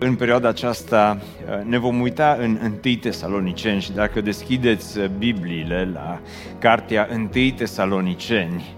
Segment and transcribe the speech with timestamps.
[0.00, 5.90] În perioada aceasta uh, ne vom uita în 1 Tesaloniceni și dacă deschideți uh, Bibliile
[5.92, 6.20] la
[6.58, 8.74] cartea 1 Tesaloniceni,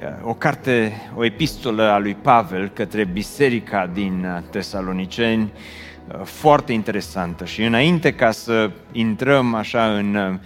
[0.00, 5.52] uh, o carte, o epistolă a lui Pavel către biserica din Tesaloniceni,
[6.24, 7.44] foarte interesantă.
[7.44, 10.38] Și înainte ca să intrăm așa în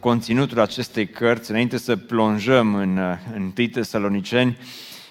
[0.00, 2.98] conținutul acestei cărți, înainte să plonjăm în
[3.34, 4.58] 1 Tesaloniceni,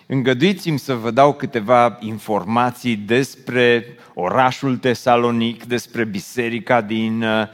[0.07, 7.47] Îngăduiți-mi să vă dau câteva informații despre orașul Tesalonic, despre biserica din uh,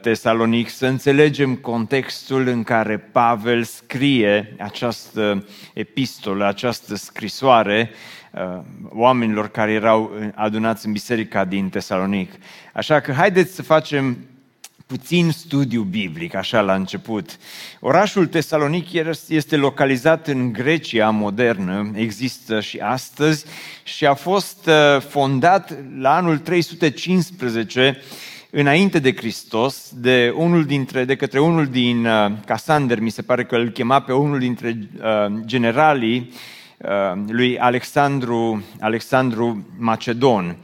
[0.00, 7.90] Tesalonic, să înțelegem contextul în care Pavel scrie această epistolă, această scrisoare
[8.32, 12.32] uh, oamenilor care erau adunați în biserica din Tesalonic.
[12.72, 14.16] Așa că haideți să facem
[14.86, 17.36] puțin studiu biblic, așa la început.
[17.80, 18.92] Orașul Tesalonic
[19.28, 23.44] este localizat în Grecia modernă, există și astăzi
[23.82, 28.00] și a fost uh, fondat la anul 315
[28.50, 33.44] înainte de Hristos, de, unul dintre, de către unul din uh, Casander, mi se pare
[33.44, 36.32] că îl chema pe unul dintre uh, generalii
[36.76, 40.56] uh, lui Alexandru, Alexandru Macedon.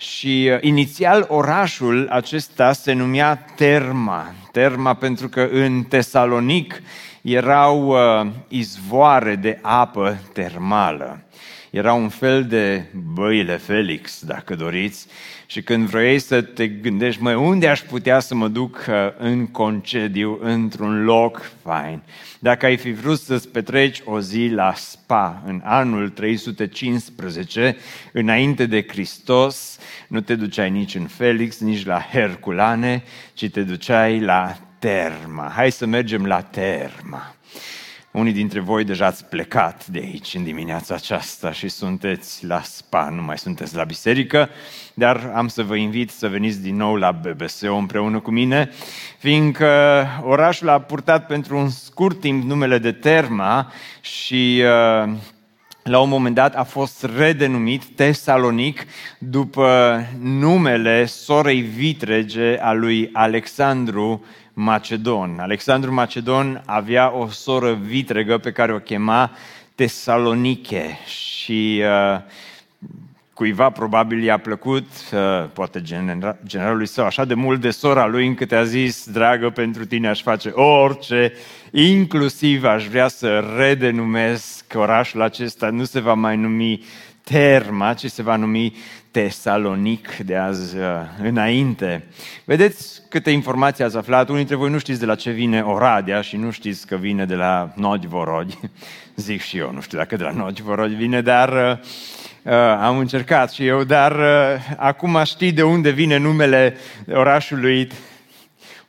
[0.00, 4.34] Și uh, inițial orașul acesta se numea Terma.
[4.52, 6.82] Terma pentru că în Tesalonic
[7.22, 11.22] erau uh, izvoare de apă termală.
[11.70, 12.84] Era un fel de
[13.14, 15.06] băile Felix, dacă doriți,
[15.50, 19.46] și când vrei să te gândești, măi, unde aș putea să mă duc uh, în
[19.46, 22.02] concediu, într-un loc fain?
[22.38, 27.76] Dacă ai fi vrut să-ți petreci o zi la Spa în anul 315,
[28.12, 29.78] înainte de Hristos,
[30.08, 33.02] nu te duceai nici în Felix, nici la Herculane,
[33.32, 35.52] ci te duceai la Terma.
[35.54, 37.34] Hai să mergem la Terma.
[38.12, 43.08] Unii dintre voi deja ați plecat de aici în dimineața aceasta și sunteți la spa,
[43.08, 44.48] nu mai sunteți la biserică,
[44.94, 48.70] dar am să vă invit să veniți din nou la BBSO împreună cu mine,
[49.18, 55.12] fiindcă orașul a purtat pentru un scurt timp numele de Terma și uh,
[55.82, 58.86] la un moment dat a fost redenumit Tesalonic
[59.18, 64.24] după numele sorei vitrege a lui Alexandru
[64.60, 65.38] Macedon.
[65.38, 69.30] Alexandru Macedon avea o soră vitregă pe care o chema
[69.74, 72.20] Tesaloniche și uh,
[73.34, 75.82] cuiva probabil i-a plăcut, uh, poate
[76.46, 80.22] generalului său, așa de mult de sora lui încât a zis, dragă, pentru tine aș
[80.22, 81.32] face orice,
[81.70, 86.80] inclusiv aș vrea să redenumesc orașul acesta, nu se va mai numi
[87.24, 88.76] Terma, ci se va numi
[89.10, 90.84] Tesalonic de azi uh,
[91.22, 92.04] înainte.
[92.44, 94.24] Vedeți câte informații ați aflat?
[94.24, 97.24] Unii dintre voi nu știți de la ce vine Oradea și nu știți că vine
[97.24, 98.58] de la Nodvorodi.
[99.16, 101.78] Zic și eu, nu știu dacă de la Nodvorodi vine, dar uh,
[102.42, 106.76] uh, am încercat și eu, dar uh, acum știi de unde vine numele
[107.12, 107.88] orașului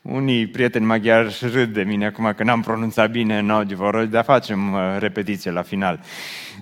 [0.01, 4.79] unii prieteni maghiari râd de mine acum că n-am pronunțat bine Nodvorod, dar facem uh,
[4.99, 5.99] repetiție la final.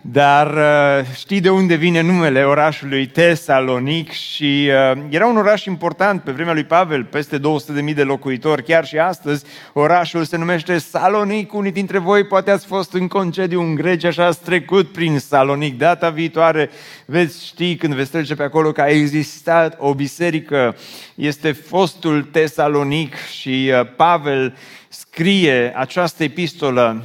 [0.01, 6.21] Dar uh, știi de unde vine numele orașului Tesalonic și uh, era un oraș important
[6.21, 11.53] pe vremea lui Pavel, peste 200.000 de locuitori, chiar și astăzi orașul se numește Salonic.
[11.53, 15.77] Unii dintre voi poate ați fost în concediu în Grecia și ați trecut prin Salonic.
[15.77, 16.69] Data viitoare
[17.05, 20.75] veți ști când veți trece pe acolo că a existat o biserică,
[21.15, 24.55] este fostul Tesalonic și uh, Pavel
[24.89, 27.03] scrie această epistolă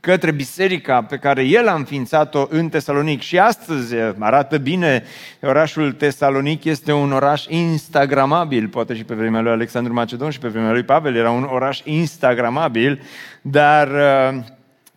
[0.00, 3.20] către biserica pe care el a înființat-o în Tesalonic.
[3.20, 5.02] Și astăzi arată bine,
[5.42, 10.48] orașul Tesalonic este un oraș instagramabil, poate și pe vremea lui Alexandru Macedon și pe
[10.48, 13.02] vremea lui Pavel era un oraș instagramabil,
[13.42, 14.42] dar uh,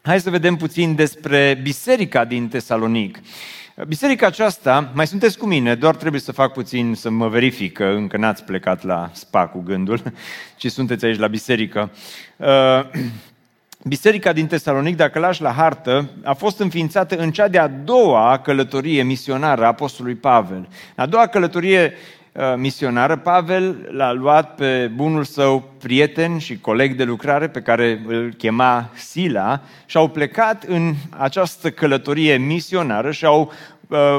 [0.02, 3.20] hai să vedem puțin despre biserica din Tesalonic.
[3.88, 7.84] Biserica aceasta, mai sunteți cu mine, doar trebuie să fac puțin să mă verific că
[7.84, 10.02] încă n-ați plecat la spa cu gândul,
[10.58, 11.92] ci sunteți aici la biserică.
[13.84, 18.40] Uh, Biserica din Tesalonic, dacă lași la hartă, a fost înființată în cea de-a doua
[18.44, 20.68] călătorie misionară a Apostolului Pavel.
[20.96, 21.94] A doua călătorie
[22.32, 28.02] uh, misionară, Pavel l-a luat pe bunul său prieten și coleg de lucrare pe care
[28.08, 33.52] îl chema Sila și au plecat în această călătorie misionară și au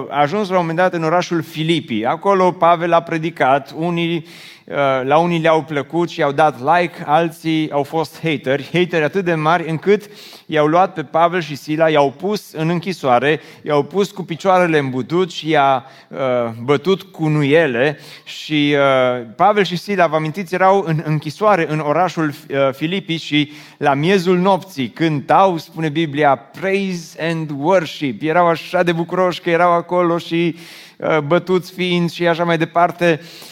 [0.08, 2.06] a ajuns la un moment dat în orașul Filipii.
[2.06, 4.61] Acolo Pavel a predicat, unii Uh,
[5.02, 9.34] la unii le-au plăcut și i-au dat like, alții au fost hateri, hateri atât de
[9.34, 10.10] mari încât
[10.46, 14.90] i-au luat pe Pavel și Sila, i-au pus în închisoare, i-au pus cu picioarele în
[14.90, 16.18] butut și i-a uh,
[16.62, 22.28] bătut cu nuiele și uh, Pavel și Sila, vă amintiți, erau în închisoare în orașul
[22.28, 28.22] uh, Filipii și la miezul nopții cântau, spune Biblia, praise and worship.
[28.22, 30.56] Erau așa de bucuroși că erau acolo și
[30.96, 33.20] uh, bătuți fiind și așa mai departe.
[33.22, 33.50] Uh,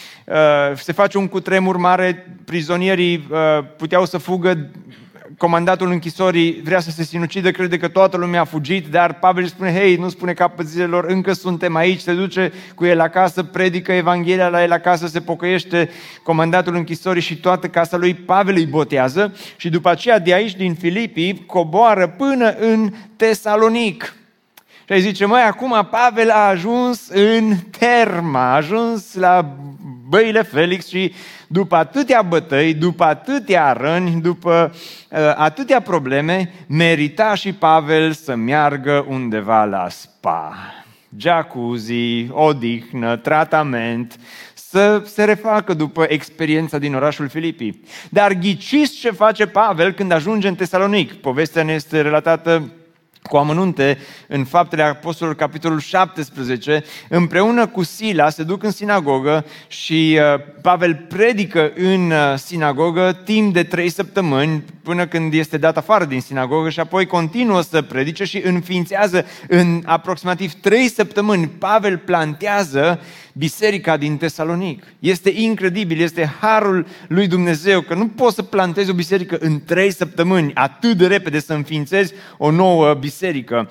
[0.75, 3.37] se face un cutremur mare, prizonierii uh,
[3.77, 4.69] puteau să fugă,
[5.37, 9.73] comandatul închisorii vrea să se sinucide, crede că toată lumea a fugit, dar Pavel spune,
[9.73, 14.47] hei, nu spune capăt zilelor, încă suntem aici, se duce cu el acasă, predică Evanghelia
[14.47, 15.89] la el acasă, se pocăiește
[16.23, 20.73] comandatul închisorii și toată casa lui Pavel îi botează și după aceea de aici, din
[20.73, 24.15] Filipii, coboară până în Tesalonic.
[24.91, 29.55] Și ai zice, măi, acum Pavel a ajuns în terma, a ajuns la
[30.09, 31.13] băile Felix și
[31.47, 34.73] după atâtea bătăi, după atâtea răni, după
[35.09, 40.55] uh, atâtea probleme, merita și Pavel să meargă undeva la spa.
[41.17, 44.15] Jacuzzi, odihnă, tratament,
[44.53, 47.83] să se refacă după experiența din orașul Filipii.
[48.09, 51.13] Dar ghiciți ce face Pavel când ajunge în Tesalonic.
[51.13, 52.71] Povestea ne este relatată
[53.21, 53.97] cu amănunte
[54.27, 61.05] în Faptele Apostolilor, capitolul 17, împreună cu Sila se duc în sinagogă și uh, Pavel
[61.09, 66.69] predică în uh, sinagogă timp de trei săptămâni până când este dat afară din sinagogă
[66.69, 71.47] și apoi continuă să predice și înființează în aproximativ trei săptămâni.
[71.47, 72.99] Pavel plantează
[73.33, 74.83] biserica din Tesalonic.
[74.99, 79.91] Este incredibil, este harul lui Dumnezeu că nu poți să plantezi o biserică în trei
[79.91, 83.69] săptămâni, atât de repede să înființezi o nouă biserică.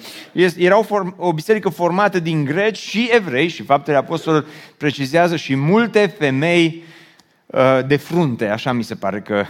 [0.57, 0.81] Era
[1.17, 4.47] o biserică formată din greci și evrei și faptele apostolilor
[4.77, 6.83] precizează și multe femei
[7.47, 9.45] uh, de frunte, așa mi se pare că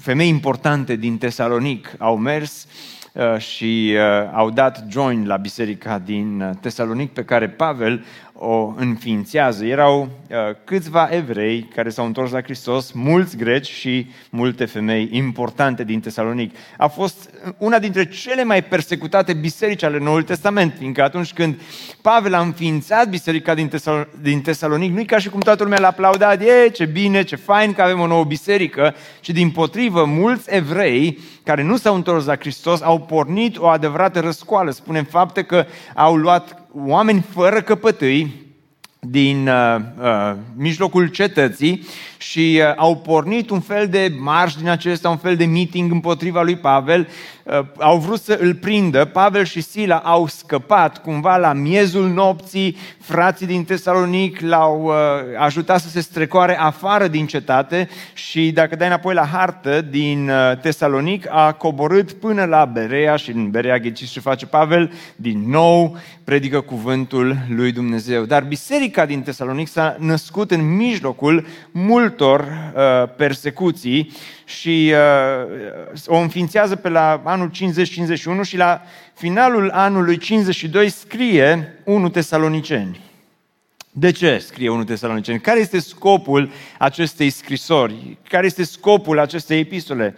[0.00, 2.66] femei importante din Tesalonic au mers
[3.12, 9.64] uh, și uh, au dat join la biserica din Tesalonic pe care Pavel o înființează.
[9.64, 15.84] Erau uh, câțiva evrei care s-au întors la Hristos, mulți greci și multe femei importante
[15.84, 16.54] din Tesalonic.
[16.76, 21.60] A fost una dintre cele mai persecutate biserici ale Noului Testament, fiindcă atunci când
[22.02, 25.88] Pavel a înființat biserica din, Tesal- din Tesalonic, nu-i ca și cum toată lumea l-a
[25.88, 30.54] aplaudat, e, ce bine, ce fain că avem o nouă biserică, ci din potrivă, mulți
[30.54, 34.70] evrei care nu s-au întors la Hristos au pornit o adevărată răscoală.
[34.70, 38.50] Spunem fapte că au luat oameni fără căpătâi
[39.00, 41.86] din uh, uh, mijlocul cetății
[42.18, 46.42] și uh, au pornit un fel de marș din acesta, un fel de meeting împotriva
[46.42, 47.08] lui Pavel.
[47.44, 49.04] Uh, au vrut să îl prindă.
[49.04, 52.76] Pavel și Sila au scăpat cumva la miezul nopții.
[53.00, 54.94] Frații din Tesalonic l-au uh,
[55.38, 60.58] ajutat să se strecoare afară din cetate și dacă dai înapoi la hartă din uh,
[60.60, 65.96] Tesalonic, a coborât până la Berea și în Berea ghiciți ce face Pavel, din nou
[66.24, 68.24] predică cuvântul lui Dumnezeu.
[68.24, 74.12] Dar biserica din Tesalonic s-a născut în mijlocul mult multor uh, persecuții
[74.58, 77.54] și uh, o înființează pe la anul 50-51
[78.42, 78.82] și la
[79.14, 83.00] finalul anului 52 scrie 1 Tesaloniceni.
[83.90, 85.40] De ce scrie 1 Tesaloniceni?
[85.40, 88.18] Care este scopul acestei scrisori?
[88.28, 90.14] Care este scopul acestei epistole?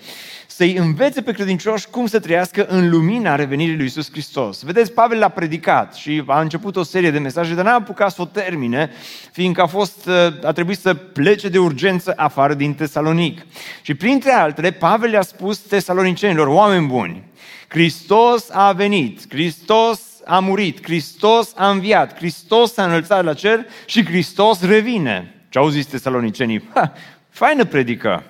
[0.57, 4.63] Să-i învețe pe credincioși cum să trăiască în lumina revenirii lui Isus Hristos.
[4.63, 8.23] Vedeți, Pavel l-a predicat și a început o serie de mesaje, dar n-a apucat să
[8.23, 8.91] o termine,
[9.33, 10.09] fiindcă a, fost,
[10.43, 13.47] a trebuit să plece de urgență afară din Tesalonic.
[13.83, 17.23] Și printre altele, Pavel le-a spus tesalonicenilor, oameni buni,
[17.69, 24.05] Hristos a venit, Hristos a murit, Hristos a înviat, Hristos s-a înălțat la cer și
[24.05, 25.35] Hristos revine.
[25.49, 26.69] Ce au zis tesalonicenii?
[26.75, 26.93] Ha,
[27.29, 28.23] faină predică!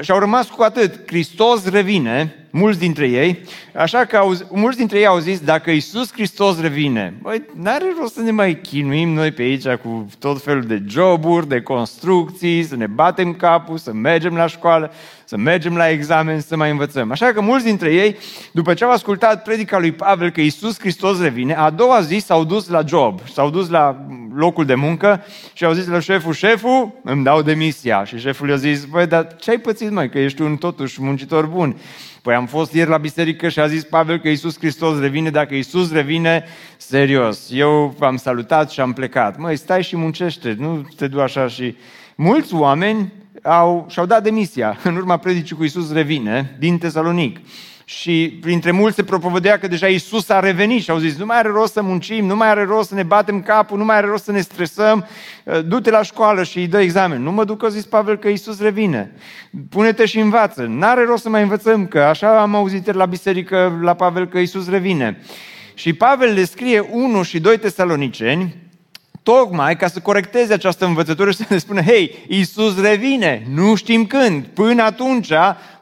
[0.00, 1.06] Și au rămas cu atât.
[1.06, 3.38] Hristos revine, mulți dintre ei,
[3.74, 8.14] așa că au, mulți dintre ei au zis, dacă Isus Hristos revine, băi, n-are rost
[8.14, 12.76] să ne mai chinuim noi pe aici cu tot felul de joburi, de construcții, să
[12.76, 14.92] ne batem capul, să mergem la școală,
[15.24, 17.10] să mergem la examen, să mai învățăm.
[17.10, 18.16] Așa că mulți dintre ei,
[18.52, 22.44] după ce au ascultat predica lui Pavel că Isus Hristos revine, a doua zi s-au
[22.44, 27.00] dus la job, s-au dus la locul de muncă și au zis la șeful, șeful,
[27.02, 28.04] îmi dau demisia.
[28.04, 31.46] Și șeful i-a zis, băi, dar ce ai pățit, mai că ești un totuși muncitor
[31.46, 31.76] bun?
[32.22, 35.30] Păi am fost ieri la biserică și a zis Pavel că Iisus Hristos revine.
[35.30, 36.44] Dacă Iisus revine,
[36.76, 39.38] serios, eu v-am salutat și am plecat.
[39.38, 41.76] Măi, stai și muncește, nu te du așa și...
[42.14, 43.12] Mulți oameni
[43.42, 47.38] au, și-au dat demisia în urma predicii cu Iisus revine din Tesalonic.
[47.88, 51.38] Și printre mulți se propovădea că deja Isus a revenit și au zis, nu mai
[51.38, 54.06] are rost să muncim, nu mai are rost să ne batem capul, nu mai are
[54.06, 55.06] rost să ne stresăm,
[55.44, 57.22] uh, du-te la școală și îi dă examen.
[57.22, 59.12] Nu mă duc, a zis Pavel, că Isus revine.
[59.68, 60.66] Pune-te și învață.
[60.68, 64.68] N-are rost să mai învățăm, că așa am auzit la biserică, la Pavel, că Isus
[64.68, 65.22] revine.
[65.74, 68.56] Și Pavel le scrie 1 și 2 tesaloniceni,
[69.32, 74.06] tocmai ca să corecteze această învățătură și să ne spună, hei, Iisus revine, nu știm
[74.06, 75.32] când, până atunci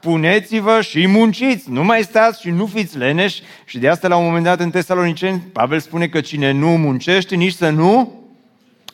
[0.00, 3.42] puneți-vă și munciți, nu mai stați și nu fiți leneși.
[3.64, 7.34] Și de asta la un moment dat în Tesaloniceni, Pavel spune că cine nu muncește,
[7.34, 8.22] nici să nu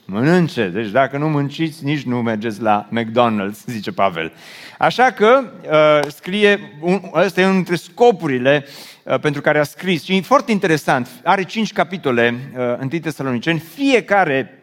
[0.05, 0.71] mănânce.
[0.75, 4.33] Deci dacă nu munciți, nici nu mergeți la McDonald's, zice Pavel.
[4.81, 8.65] Așa că uh, scrie, un, ăsta e unul dintre scopurile
[9.03, 10.05] uh, pentru care a scris.
[10.05, 14.63] Și e foarte interesant, are cinci capitole uh, în Tesaloniceni, fiecare,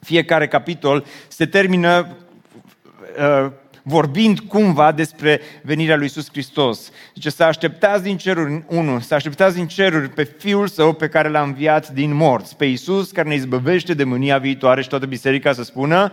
[0.00, 2.16] fiecare capitol se termină
[3.18, 3.50] uh,
[3.82, 6.90] vorbind cumva despre venirea lui Isus Hristos.
[7.14, 11.28] Zice, să așteptați din ceruri, unu, să așteptați din ceruri pe Fiul Său pe care
[11.28, 15.52] l-a înviat din morți, pe Isus care ne izbăvește de mânia viitoare și toată biserica
[15.52, 16.12] să spună,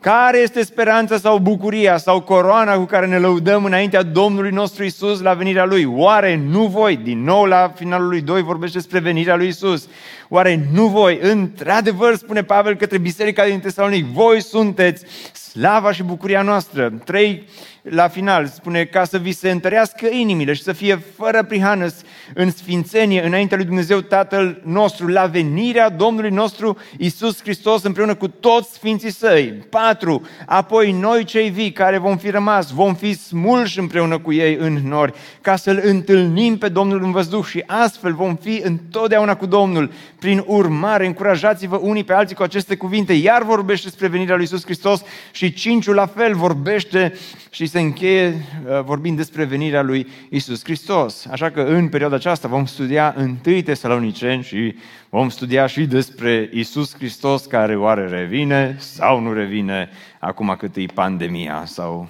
[0.00, 5.20] care este speranța sau bucuria sau coroana cu care ne lăudăm înaintea Domnului nostru Isus
[5.20, 5.84] la venirea Lui?
[5.84, 9.88] Oare nu voi, din nou la finalul lui 2 vorbește despre venirea Lui Isus,
[10.28, 16.42] oare nu voi, într-adevăr, spune Pavel către biserica din Tesalonic, voi sunteți slava și bucuria
[16.42, 16.92] noastră.
[17.04, 17.46] Trei
[17.90, 21.86] la final spune ca să vi se întărească inimile și să fie fără prihană
[22.34, 28.28] în sfințenie înaintea lui Dumnezeu Tatăl nostru la venirea Domnului nostru Isus Hristos împreună cu
[28.28, 29.52] toți sfinții săi.
[29.70, 34.56] Patru, apoi noi cei vii care vom fi rămas, vom fi smulși împreună cu ei
[34.56, 39.46] în nori ca să-L întâlnim pe Domnul în văzduh și astfel vom fi întotdeauna cu
[39.46, 39.90] Domnul.
[40.18, 43.12] Prin urmare, încurajați-vă unii pe alții cu aceste cuvinte.
[43.12, 47.12] Iar vorbește despre venirea lui Isus Hristos și cinciul la fel vorbește
[47.50, 51.26] și se încheie uh, vorbind despre venirea lui Isus Hristos.
[51.30, 54.74] Așa că în perioada aceasta vom studia întâi Tesaloniceni și
[55.08, 60.84] vom studia și despre Isus Hristos care oare revine sau nu revine acum cât e
[60.94, 62.08] pandemia sau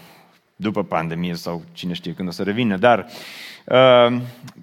[0.56, 2.76] după pandemie sau cine știe când o să revină.
[2.76, 3.06] Dar,
[3.64, 4.20] uh,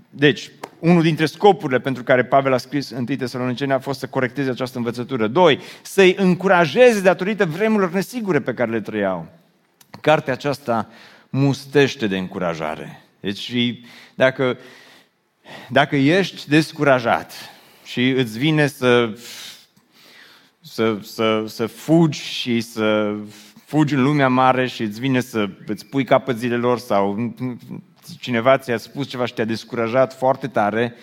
[0.10, 0.52] deci,
[0.86, 4.78] unul dintre scopurile pentru care Pavel a scris în Tesaloniceni a fost să corecteze această
[4.78, 5.28] învățătură.
[5.28, 9.28] Doi, să-i încurajeze datorită vremurilor nesigure pe care le trăiau.
[10.02, 10.90] Cartea aceasta
[11.30, 13.02] mustește de încurajare.
[13.20, 13.54] Deci
[14.16, 14.58] dacă,
[15.70, 17.34] dacă ești descurajat
[17.84, 19.14] și îți vine să,
[20.62, 23.16] să, să, să fugi și să
[23.66, 27.34] fugi în lumea mare și îți vine să îți pui capăt zilelor sau
[28.20, 30.96] cineva ți-a spus ceva și te-a descurajat foarte tare,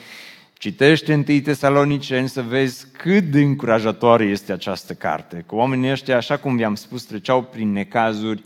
[0.52, 5.44] citește întâi Tesaloniceni să vezi cât de încurajatoare este această carte.
[5.46, 8.42] Cu oamenii ăștia, așa cum vi-am spus, treceau prin necazuri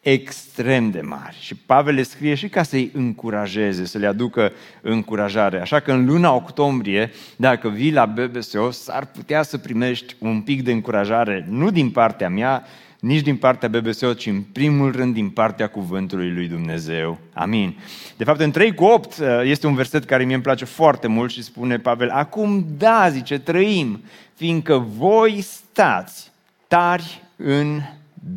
[0.00, 1.36] extrem de mari.
[1.40, 5.60] Și Pavel le scrie și ca să-i încurajeze, să le aducă încurajare.
[5.60, 10.62] Așa că în luna octombrie, dacă vii la BBSO, s-ar putea să primești un pic
[10.62, 12.64] de încurajare, nu din partea mea,
[13.00, 17.18] nici din partea BBSO, ci în primul rând din partea cuvântului lui Dumnezeu.
[17.32, 17.78] Amin.
[18.16, 21.06] De fapt, în 3 cu 8 uh, este un verset care mie îmi place foarte
[21.06, 24.00] mult și spune Pavel, acum da, zice, trăim,
[24.34, 26.30] fiindcă voi stați
[26.68, 27.80] tari în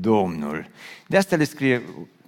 [0.01, 0.70] Domnul.
[1.08, 1.82] De asta le scrie,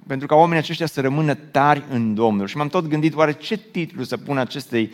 [0.07, 2.47] pentru ca oamenii aceștia să rămână tari în Domnul.
[2.47, 4.91] Și m-am tot gândit, oare ce titlu să pun acestei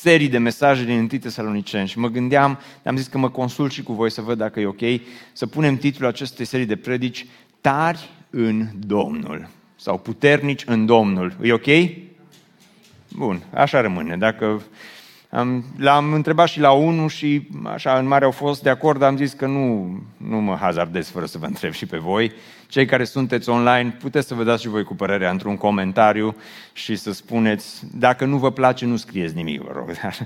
[0.00, 3.82] serii de mesaje din 1 Tesaloniceni și mă gândeam, am zis că mă consult și
[3.82, 4.80] cu voi să văd dacă e ok,
[5.32, 7.26] să punem titlul acestei serii de predici
[7.60, 11.36] Tari în Domnul sau Puternici în Domnul.
[11.42, 11.66] E ok?
[13.08, 14.16] Bun, așa rămâne.
[14.16, 14.62] Dacă am,
[15.76, 19.32] l-am întrebat și la unul și așa în mare au fost de acord, am zis
[19.32, 22.32] că nu, nu mă hazardez fără să vă întreb și pe voi.
[22.66, 26.36] Cei care sunteți online, puteți să vă dați și voi cu părerea într-un comentariu
[26.72, 30.16] și să spuneți, dacă nu vă place, nu scrieți nimic, vă rog, dar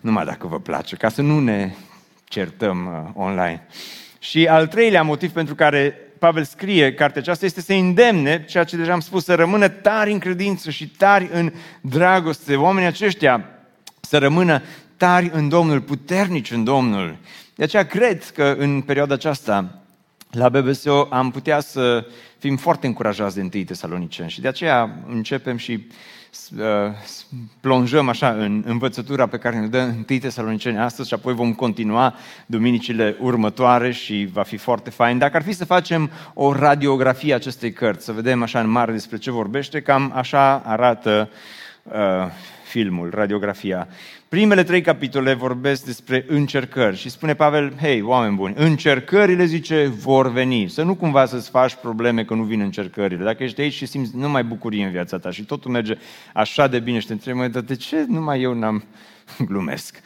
[0.00, 1.74] numai dacă vă place, ca să nu ne
[2.24, 3.66] certăm uh, online.
[4.18, 8.76] Și al treilea motiv pentru care Pavel scrie cartea aceasta este să îndemne, ceea ce
[8.76, 12.56] deja am spus, să rămână tari în credință și tari în dragoste.
[12.56, 13.57] Oamenii aceștia
[14.08, 14.62] să rămână
[14.96, 17.16] tari în Domnul, puternici în Domnul.
[17.54, 19.82] De aceea cred că în perioada aceasta
[20.30, 22.06] la BBSO am putea să
[22.38, 25.86] fim foarte încurajați de întâi tesaloniceni și de aceea începem și
[26.56, 26.64] uh,
[27.60, 32.14] plonjăm așa în învățătura pe care ne dă întâi tesaloniceni astăzi și apoi vom continua
[32.46, 35.18] duminicile următoare și va fi foarte fain.
[35.18, 38.92] Dacă ar fi să facem o radiografie a acestei cărți, să vedem așa în mare
[38.92, 41.30] despre ce vorbește, cam așa arată
[41.82, 41.92] uh,
[42.68, 43.88] filmul, radiografia.
[44.28, 50.32] Primele trei capitole vorbesc despre încercări și spune Pavel, hei, oameni buni, încercările, zice, vor
[50.32, 50.68] veni.
[50.68, 53.24] Să nu cumva să-ți faci probleme că nu vin încercările.
[53.24, 55.98] Dacă ești aici și simți numai bucurie în viața ta și totul merge
[56.34, 58.84] așa de bine și te întrebi, dar de ce numai eu n-am
[59.48, 60.00] glumesc.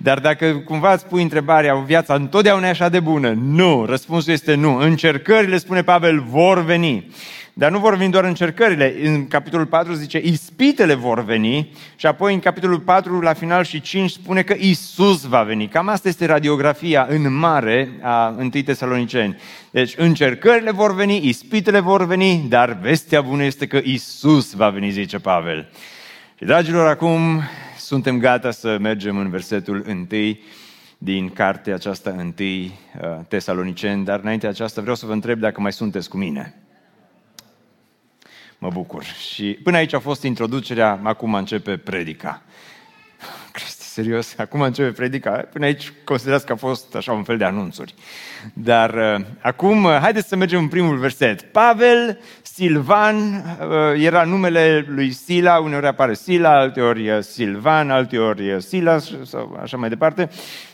[0.00, 3.34] Dar dacă cumva îți pui întrebarea, viața întotdeauna e așa de bună?
[3.40, 4.76] Nu, răspunsul este nu.
[4.76, 7.10] Încercările, spune Pavel, vor veni.
[7.52, 8.94] Dar nu vor veni doar încercările.
[9.02, 13.80] În capitolul 4 zice, ispitele vor veni și apoi în capitolul 4, la final și
[13.80, 15.68] 5, spune că Isus va veni.
[15.68, 19.36] Cam asta este radiografia în mare a 1 Tesaloniceni.
[19.70, 24.90] Deci încercările vor veni, ispitele vor veni, dar vestea bună este că Isus va veni,
[24.90, 25.68] zice Pavel.
[26.38, 27.42] Și dragilor, acum
[27.88, 30.06] suntem gata să mergem în versetul 1
[30.98, 32.70] din cartea aceasta 1 uh,
[33.28, 36.54] Tesaloniceni, dar înainte de aceasta vreau să vă întreb dacă mai sunteți cu mine.
[38.58, 39.04] Mă bucur.
[39.04, 42.42] Și până aici a fost introducerea, acum începe predica.
[43.98, 45.30] Cristi, serios, acum începe predica.
[45.30, 47.94] Până aici considerați că a fost așa un fel de anunțuri.
[48.52, 51.42] Dar uh, acum, uh, haideți să mergem în primul verset.
[51.42, 59.58] Pavel, Silvan, uh, era numele lui Sila, uneori apare Sila, alteori Silvan, alteori Silas, sau
[59.62, 60.28] așa mai departe.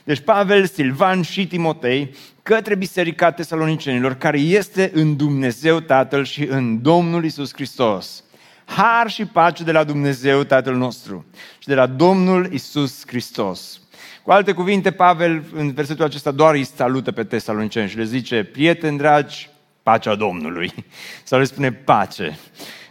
[0.04, 6.82] Deci Pavel, Silvan și Timotei către Biserica Tesalonicenilor, care este în Dumnezeu Tatăl și în
[6.82, 8.23] Domnul Isus Hristos.
[8.64, 11.24] Har și pace de la Dumnezeu Tatăl nostru
[11.58, 13.80] și de la Domnul Isus Hristos.
[14.22, 18.44] Cu alte cuvinte, Pavel în versetul acesta doar îi salută pe tesaloniceni și le zice,
[18.44, 19.50] prieteni dragi,
[19.82, 20.72] pacea Domnului.
[21.24, 22.38] Sau le spune pace.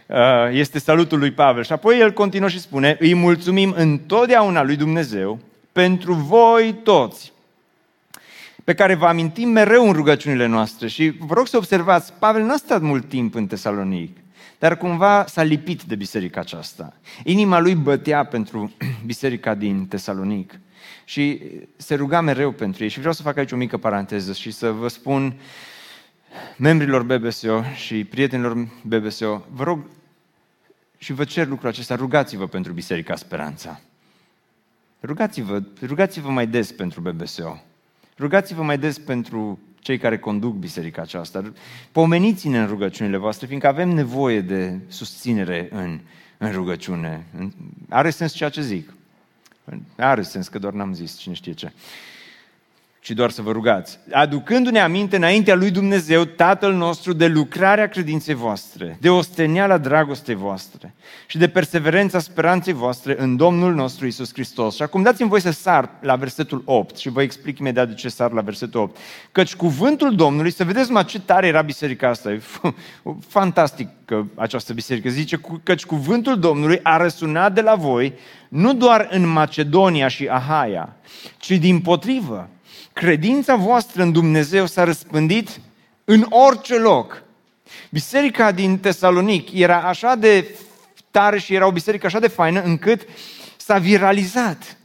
[0.06, 0.16] Uh,
[0.50, 1.64] este salutul lui Pavel.
[1.64, 5.40] Și apoi el continuă și spune, îi mulțumim întotdeauna lui Dumnezeu
[5.72, 7.32] pentru voi toți,
[8.64, 10.88] pe care vă amintim mereu în rugăciunile noastre.
[10.88, 14.16] Și vă rog să observați, Pavel n-a stat mult timp în Tesalonic,
[14.58, 16.96] dar cumva s-a lipit de biserica aceasta.
[17.24, 18.72] Inima lui bătea pentru
[19.06, 20.60] biserica din Tesalonic
[21.04, 21.42] și
[21.76, 22.88] se ruga mereu pentru ei.
[22.88, 25.34] Și vreau să fac aici o mică paranteză și să vă spun
[26.56, 29.84] membrilor BBSO și prietenilor BBSO, vă rog
[30.98, 33.80] și vă cer lucrul acesta, rugați-vă pentru Biserica Speranța.
[35.02, 37.62] Rugați-vă, rugați-vă mai des pentru BBSO.
[38.18, 41.52] Rugați-vă mai des pentru cei care conduc biserica aceasta.
[41.92, 46.00] Pomeniți-ne în rugăciunile voastre, fiindcă avem nevoie de susținere în,
[46.38, 47.26] în rugăciune.
[47.88, 48.94] Are sens ceea ce zic.
[49.96, 51.72] Are sens că doar n-am zis, cine știe ce
[53.04, 58.34] ci doar să vă rugați, aducându-ne aminte înaintea lui Dumnezeu, Tatăl nostru, de lucrarea credinței
[58.34, 60.94] voastre, de osteniala dragostei voastre
[61.26, 64.74] și de perseverența speranței voastre în Domnul nostru Isus Hristos.
[64.74, 68.08] Și acum dați-mi voi să sar la versetul 8 și vă explic imediat de ce
[68.08, 68.96] sar la versetul 8.
[69.32, 72.40] Căci cuvântul Domnului, să vedeți mă ce tare era biserica asta, e
[73.28, 78.14] fantastic că această biserică zice, căci cuvântul Domnului a răsunat de la voi,
[78.48, 80.96] nu doar în Macedonia și Ahaia,
[81.38, 82.48] ci din potrivă
[82.94, 85.60] credința voastră în Dumnezeu s-a răspândit
[86.04, 87.22] în orice loc.
[87.90, 90.58] Biserica din Tesalonic era așa de
[91.10, 93.02] tare și era o biserică așa de faină încât
[93.56, 94.76] s-a viralizat.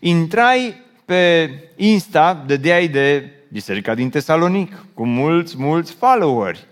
[0.00, 6.66] Intrai pe Insta, dădeai de Biserica din Tesalonic, cu mulți, mulți followeri.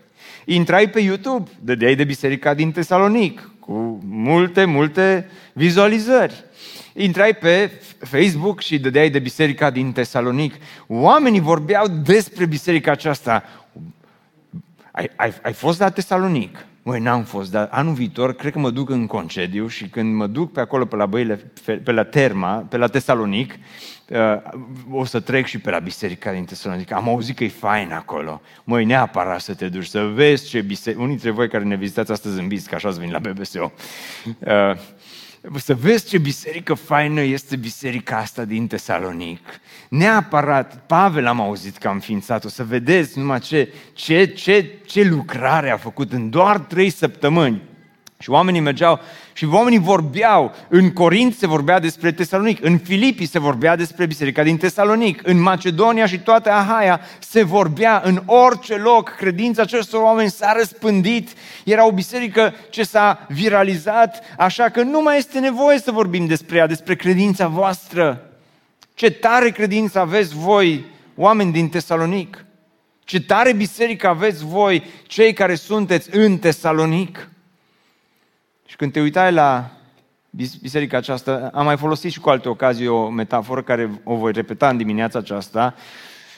[0.45, 6.45] Intrai pe YouTube, dădeai de Biserica din Tesalonic, cu multe, multe vizualizări
[6.93, 7.71] intrai pe
[8.01, 10.55] Facebook și dădeai de biserica din Tesalonic.
[10.87, 13.43] Oamenii vorbeau despre biserica aceasta.
[14.91, 16.65] Ai, ai, ai fost la Tesalonic?
[16.83, 20.27] Măi, n-am fost, dar anul viitor cred că mă duc în concediu și când mă
[20.27, 21.53] duc pe acolo, pe la băile,
[21.85, 23.55] pe la Terma, pe la Tesalonic,
[24.09, 24.19] uh,
[24.91, 26.93] o să trec și pe la biserica din Tesalonic.
[26.93, 28.41] Am auzit că e fain acolo.
[28.65, 31.03] Măi, neapărat să te duci, să vezi ce biserică...
[31.03, 33.73] Unii dintre voi care ne vizitați astăzi zâmbiți, că așa ați venit la BBSO.
[35.41, 39.41] Uh, să vezi ce biserică faină este biserica asta din Tesalonic.
[39.89, 45.71] Neapărat, Pavel am auzit că am ființat-o, să vedeți numai ce, ce, ce, ce lucrare
[45.71, 47.63] a făcut în doar trei săptămâni.
[48.19, 49.01] Și oamenii mergeau
[49.33, 50.55] și oamenii vorbeau.
[50.69, 55.41] În Corint se vorbea despre Tesalonic, în Filipii se vorbea despre biserica din Tesalonic, în
[55.41, 59.09] Macedonia și toată Ahaia se vorbea în orice loc.
[59.09, 61.29] Credința acestor oameni s-a răspândit.
[61.65, 66.57] Era o biserică ce s-a viralizat, așa că nu mai este nevoie să vorbim despre
[66.57, 68.25] ea, despre credința voastră.
[68.95, 72.45] Ce tare credință aveți voi, oameni din Tesalonic!
[73.05, 77.30] Ce tare biserică aveți voi, cei care sunteți în Tesalonic!
[78.81, 79.71] Și când te uitai la
[80.61, 84.69] biserica aceasta, am mai folosit și cu alte ocazii o metaforă care o voi repeta
[84.69, 85.75] în dimineața aceasta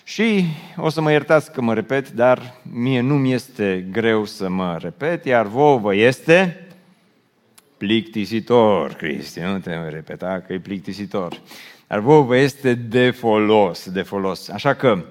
[0.05, 0.45] și
[0.77, 4.77] o să mă iertați că mă repet, dar mie nu mi este greu să mă
[4.81, 6.67] repet, iar vouă vă este
[7.77, 11.41] plictisitor, Cristi, nu te repeta că e plictisitor.
[11.87, 14.49] Dar vouă vă este de folos, de folos.
[14.49, 15.05] Așa că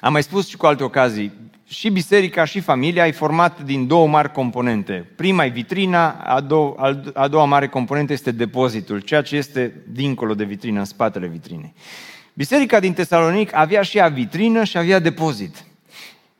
[0.00, 1.32] am mai spus și cu alte ocazii,
[1.72, 5.06] și biserica și familia e format din două mari componente.
[5.16, 10.34] Prima e vitrina, a, doua, a doua mare componentă este depozitul, ceea ce este dincolo
[10.34, 11.72] de vitrină, în spatele vitrinei.
[12.34, 15.64] Biserica din Tesalonic avea și ea vitrină și avea depozit.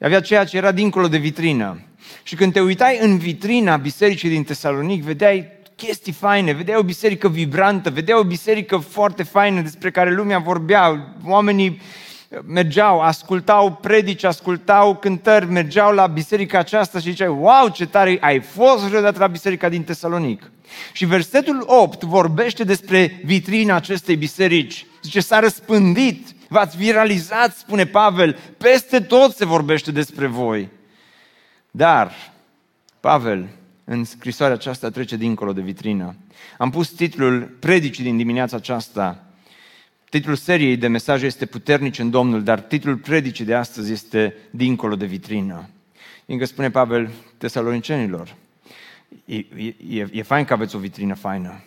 [0.01, 1.81] Avea ceea ce era dincolo de vitrină.
[2.23, 7.29] Și când te uitai în vitrina bisericii din Tesalonic, vedeai chestii faine, vedeai o biserică
[7.29, 11.81] vibrantă, vedeai o biserică foarte faină despre care lumea vorbea, oamenii
[12.47, 18.40] mergeau, ascultau predici, ascultau cântări, mergeau la biserica aceasta și ziceai, wow, ce tare, ai
[18.40, 20.51] fost vreodată la biserica din Tesalonic.
[20.92, 24.87] Și versetul 8 vorbește despre vitrina acestei biserici.
[25.03, 30.68] Zice, s-a răspândit, v-ați viralizat, spune Pavel, peste tot se vorbește despre voi.
[31.71, 32.12] Dar,
[33.01, 33.49] Pavel,
[33.85, 36.14] în scrisoarea aceasta trece dincolo de vitrină.
[36.59, 39.25] Am pus titlul predicii din dimineața aceasta,
[40.12, 44.96] Titlul seriei de mesaje este Puternici în Domnul, dar titlul predicii de astăzi este Dincolo
[44.96, 45.68] de vitrină.
[46.27, 48.35] Încă spune Pavel tesalonicenilor,
[49.25, 49.37] e,
[49.88, 51.62] e, e fain că aveți o vitrină faină,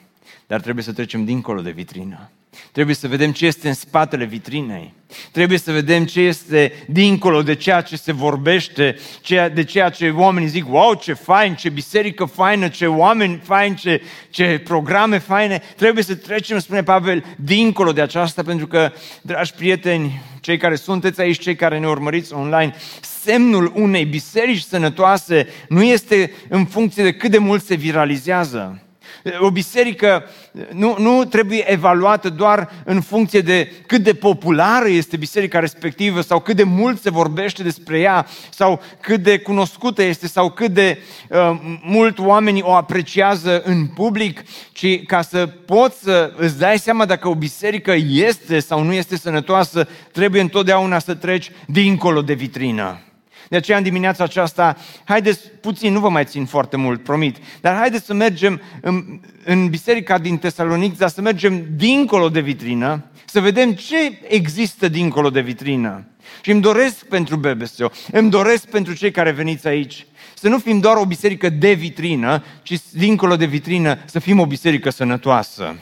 [0.47, 2.29] dar trebuie să trecem dincolo de vitrină.
[2.71, 4.93] Trebuie să vedem ce este în spatele vitrinei.
[5.31, 8.95] Trebuie să vedem ce este dincolo de ceea ce se vorbește,
[9.53, 14.01] de ceea ce oamenii zic, wow, ce fain, ce biserică faină, ce oameni faini, ce,
[14.29, 15.61] ce programe faine.
[15.75, 18.91] Trebuie să trecem, spune Pavel, dincolo de aceasta, pentru că,
[19.21, 25.47] dragi prieteni, cei care sunteți aici, cei care ne urmăriți online, semnul unei biserici sănătoase
[25.69, 28.84] nu este în funcție de cât de mult se viralizează
[29.39, 30.23] o biserică
[30.71, 36.39] nu, nu trebuie evaluată doar în funcție de cât de populară este biserica respectivă sau
[36.39, 40.99] cât de mult se vorbește despre ea sau cât de cunoscută este sau cât de
[41.29, 47.05] uh, mult oamenii o apreciază în public, ci ca să poți să îți dai seama
[47.05, 53.04] dacă o biserică este sau nu este sănătoasă, trebuie întotdeauna să treci dincolo de vitrină.
[53.49, 57.75] De aceea, în dimineața aceasta, haideți puțin, nu vă mai țin foarte mult, promit, dar
[57.75, 63.39] haideți să mergem în, în biserica din Tesalonic, dar să mergem dincolo de vitrină, să
[63.39, 66.05] vedem ce există dincolo de vitrină.
[66.41, 70.79] Și îmi doresc pentru BBSO, îmi doresc pentru cei care veniți aici, să nu fim
[70.79, 75.75] doar o biserică de vitrină, ci dincolo de vitrină să fim o biserică sănătoasă.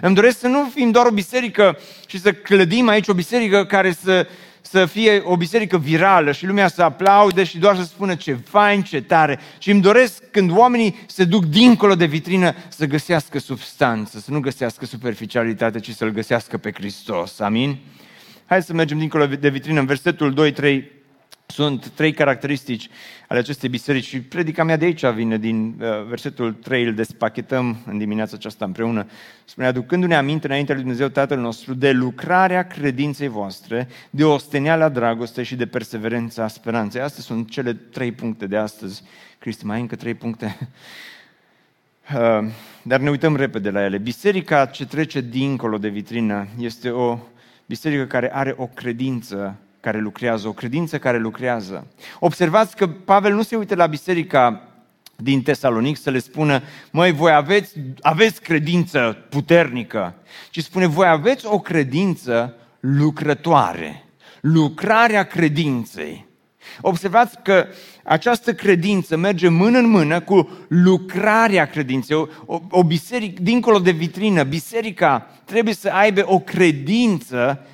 [0.00, 3.92] Îmi doresc să nu fim doar o biserică și să clădim aici o biserică care
[3.92, 4.26] să
[4.62, 8.82] să fie o biserică virală și lumea să aplaude și doar să spună ce fain,
[8.82, 9.38] ce tare.
[9.58, 14.40] Și îmi doresc când oamenii se duc dincolo de vitrină să găsească substanță, să nu
[14.40, 17.40] găsească superficialitate, ci să-L găsească pe Hristos.
[17.40, 17.78] Amin?
[18.46, 20.90] Hai să mergem dincolo de vitrină în versetul 2, 3
[21.52, 22.88] sunt trei caracteristici
[23.28, 27.76] ale acestei biserici și predica mea de aici vine din uh, versetul 3, îl despachetăm
[27.86, 29.06] în dimineața aceasta împreună.
[29.44, 35.42] Spune, aducându-ne aminte înainte lui Dumnezeu Tatăl nostru de lucrarea credinței voastre, de osteneala dragoste
[35.42, 37.00] și de perseverența speranței.
[37.00, 39.02] Astea sunt cele trei puncte de astăzi.
[39.38, 40.56] Cristi, mai încă trei puncte.
[42.14, 42.50] Uh,
[42.82, 43.98] dar ne uităm repede la ele.
[43.98, 47.18] Biserica ce trece dincolo de vitrină este o
[47.66, 51.86] biserică care are o credință care lucrează, o credință care lucrează.
[52.18, 54.68] Observați că Pavel nu se uită la biserica
[55.16, 60.14] din Tesalonic să le spună, măi, voi aveți, aveți credință puternică,
[60.50, 64.04] ci spune, voi aveți o credință lucrătoare,
[64.40, 66.26] lucrarea credinței.
[66.80, 67.66] Observați că
[68.04, 72.16] această credință merge mână în mână cu lucrarea credinței.
[72.16, 77.66] O, o, o biserică, dincolo de vitrină, biserica trebuie să aibă o credință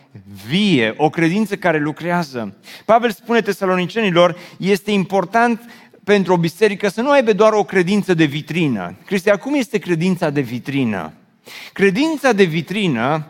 [0.47, 2.57] vie, o credință care lucrează.
[2.85, 5.61] Pavel spune tesalonicenilor, este important
[6.05, 8.97] pentru o biserică să nu aibă doar o credință de vitrină.
[9.07, 11.13] Cristian, cum este credința de vitrină?
[11.73, 13.27] Credința de vitrină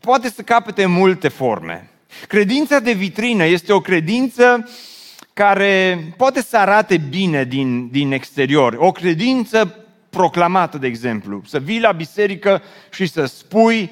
[0.00, 1.90] poate să capete multe forme.
[2.28, 4.68] Credința de vitrină este o credință
[5.32, 8.76] care poate să arate bine din, din exterior.
[8.78, 11.42] O credință proclamată, de exemplu.
[11.46, 13.90] Să vii la biserică și să spui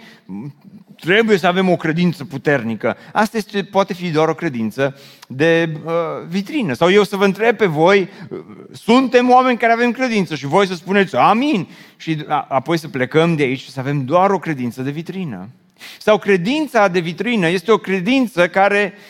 [1.00, 2.96] trebuie să avem o credință puternică.
[3.12, 4.98] Asta este, poate fi doar o credință
[5.28, 5.92] de uh,
[6.28, 6.72] vitrină.
[6.72, 8.38] Sau eu să vă întreb pe voi, uh,
[8.72, 13.36] suntem oameni care avem credință și voi să spuneți amin și a, apoi să plecăm
[13.36, 15.48] de aici și să avem doar o credință de vitrină.
[15.98, 19.00] Sau credința de vitrină este o credință care uh,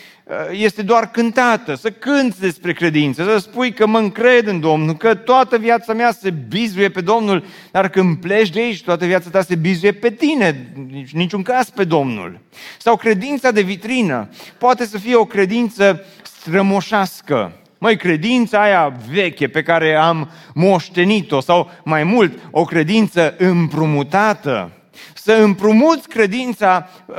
[0.50, 5.14] este doar cântată, să cânți despre credință, să spui că mă încred în Domnul, că
[5.14, 9.42] toată viața mea se bizuie pe Domnul, dar când pleci de aici, toată viața ta
[9.42, 12.40] se bizuie pe tine, nici, niciun caz pe Domnul.
[12.78, 19.62] Sau credința de vitrină poate să fie o credință strămoșească, Măi, credința aia veche pe
[19.62, 24.75] care am moștenit-o sau mai mult, o credință împrumutată.
[25.14, 27.16] Să împrumuți credința uh,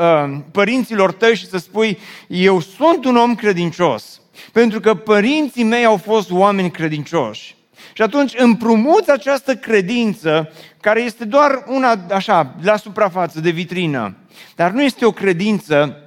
[0.51, 5.97] părinților tăi și să spui, eu sunt un om credincios, pentru că părinții mei au
[5.97, 7.55] fost oameni credincioși.
[7.93, 14.15] Și atunci împrumuți această credință, care este doar una, așa, la suprafață, de vitrină,
[14.55, 16.01] dar nu este o credință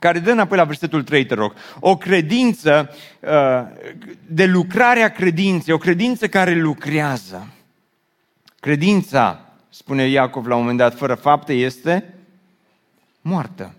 [0.00, 3.30] care dă înapoi la versetul 3, te rog, o credință uh,
[4.26, 7.46] de lucrarea credinței, o credință care lucrează.
[8.60, 12.14] Credința, spune Iacov la un moment dat, fără fapte este
[13.20, 13.74] moartă.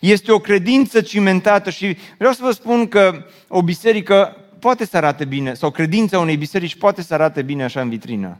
[0.00, 5.24] Este o credință cimentată și vreau să vă spun că o biserică poate să arate
[5.24, 8.38] bine, sau credința unei biserici poate să arate bine așa în vitrină.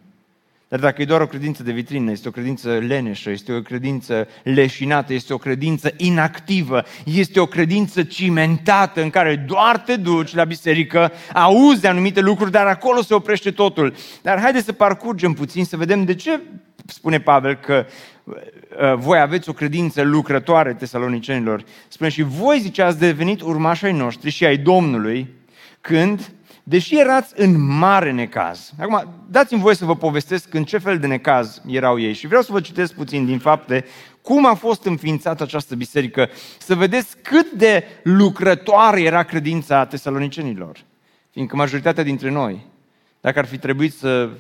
[0.69, 4.29] Dar dacă e doar o credință de vitrină, este o credință leneșă, este o credință
[4.43, 10.45] leșinată, este o credință inactivă, este o credință cimentată în care doar te duci la
[10.45, 13.95] biserică, auzi de anumite lucruri, dar acolo se oprește totul.
[14.23, 16.41] Dar haideți să parcurgem puțin, să vedem de ce
[16.91, 17.87] spune Pavel că
[18.25, 21.65] uh, voi aveți o credință lucrătoare tesalonicenilor.
[21.89, 25.29] Spune și voi, zice, ați devenit urmași ai noștri și ai Domnului,
[25.81, 28.73] când deși erați în mare necaz.
[28.81, 32.43] Acum, dați-mi voie să vă povestesc în ce fel de necaz erau ei și vreau
[32.43, 33.85] să vă citesc puțin din fapte
[34.23, 40.85] cum a fost înființată această biserică, să vedeți cât de lucrătoare era credința tesalonicenilor.
[41.31, 42.67] Fiindcă majoritatea dintre noi,
[43.21, 44.31] dacă ar fi trebuit să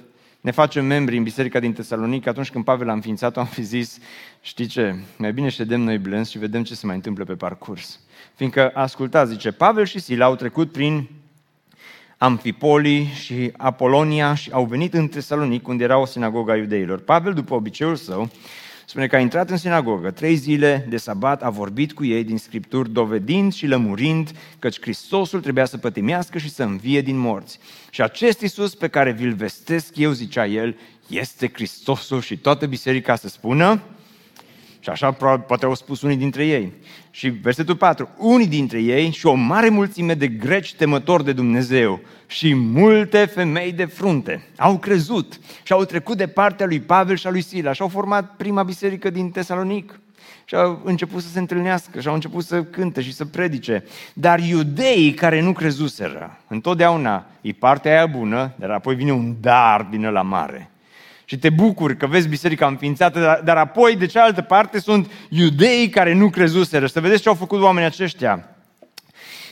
[0.40, 3.98] ne facem membri în biserica din Tesalonic, atunci când Pavel a înființat-o, am fi zis,
[4.40, 8.00] știi ce, mai bine ședem noi blânzi și vedem ce se mai întâmplă pe parcurs.
[8.34, 11.08] Fiindcă, ascultați, zice, Pavel și Sila au trecut prin
[12.18, 16.98] Amfipoli și Apolonia și au venit în Tesalonic, unde era o sinagogă a iudeilor.
[16.98, 18.30] Pavel, după obiceiul său,
[18.88, 22.38] spune că a intrat în sinagogă, trei zile de sabat a vorbit cu ei din
[22.38, 27.58] Scripturi, dovedind și lămurind că Hristosul trebuia să pătimească și să învie din morți.
[27.90, 30.76] Și acest Iisus pe care vi-l vestesc eu, zicea el,
[31.08, 33.82] este Hristosul și toată biserica să spună,
[34.94, 36.72] și așa poate au spus unii dintre ei.
[37.10, 38.08] Și versetul 4.
[38.16, 43.72] Unii dintre ei și o mare mulțime de greci temători de Dumnezeu și multe femei
[43.72, 47.72] de frunte au crezut și au trecut de partea lui Pavel și a lui Sila
[47.72, 50.00] și au format prima biserică din Tesalonic
[50.44, 53.84] și au început să se întâlnească și au început să cânte și să predice.
[54.12, 59.86] Dar iudeii care nu crezuseră, întotdeauna e partea aia bună, dar apoi vine un dar
[59.90, 60.70] din la mare
[61.30, 65.88] și te bucuri că vezi biserica înființată, dar, dar apoi, de cealaltă parte, sunt iudeii
[65.88, 66.86] care nu crezuseră.
[66.86, 68.48] Să vedeți ce au făcut oamenii aceștia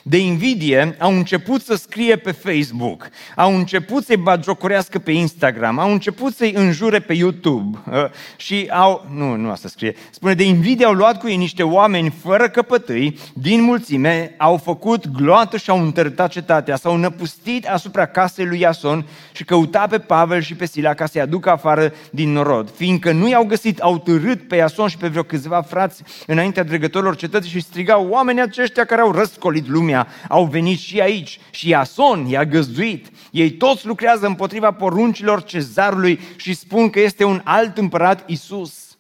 [0.09, 5.93] de invidie au început să scrie pe Facebook, au început să-i bagiocorească pe Instagram, au
[5.93, 7.95] început să-i înjure pe YouTube uh,
[8.37, 9.07] și au...
[9.15, 9.95] Nu, nu asta scrie.
[10.11, 15.09] Spune, de invidie au luat cu ei niște oameni fără căpătâi, din mulțime, au făcut
[15.09, 20.41] gloată și au întărtat cetatea, s-au năpustit asupra casei lui Iason și căuta pe Pavel
[20.41, 22.71] și pe Sila ca să-i aducă afară din norod.
[22.77, 27.17] Fiindcă nu i-au găsit, au târât pe Iason și pe vreo câțiva frați înaintea dregătorilor
[27.17, 31.69] cetății și strigau oamenii aceștia care au răscolit lumea Babilonia, au venit și aici și
[31.69, 33.07] Iason i-a găzduit.
[33.31, 38.97] Ei toți lucrează împotriva poruncilor cezarului și spun că este un alt împărat Isus.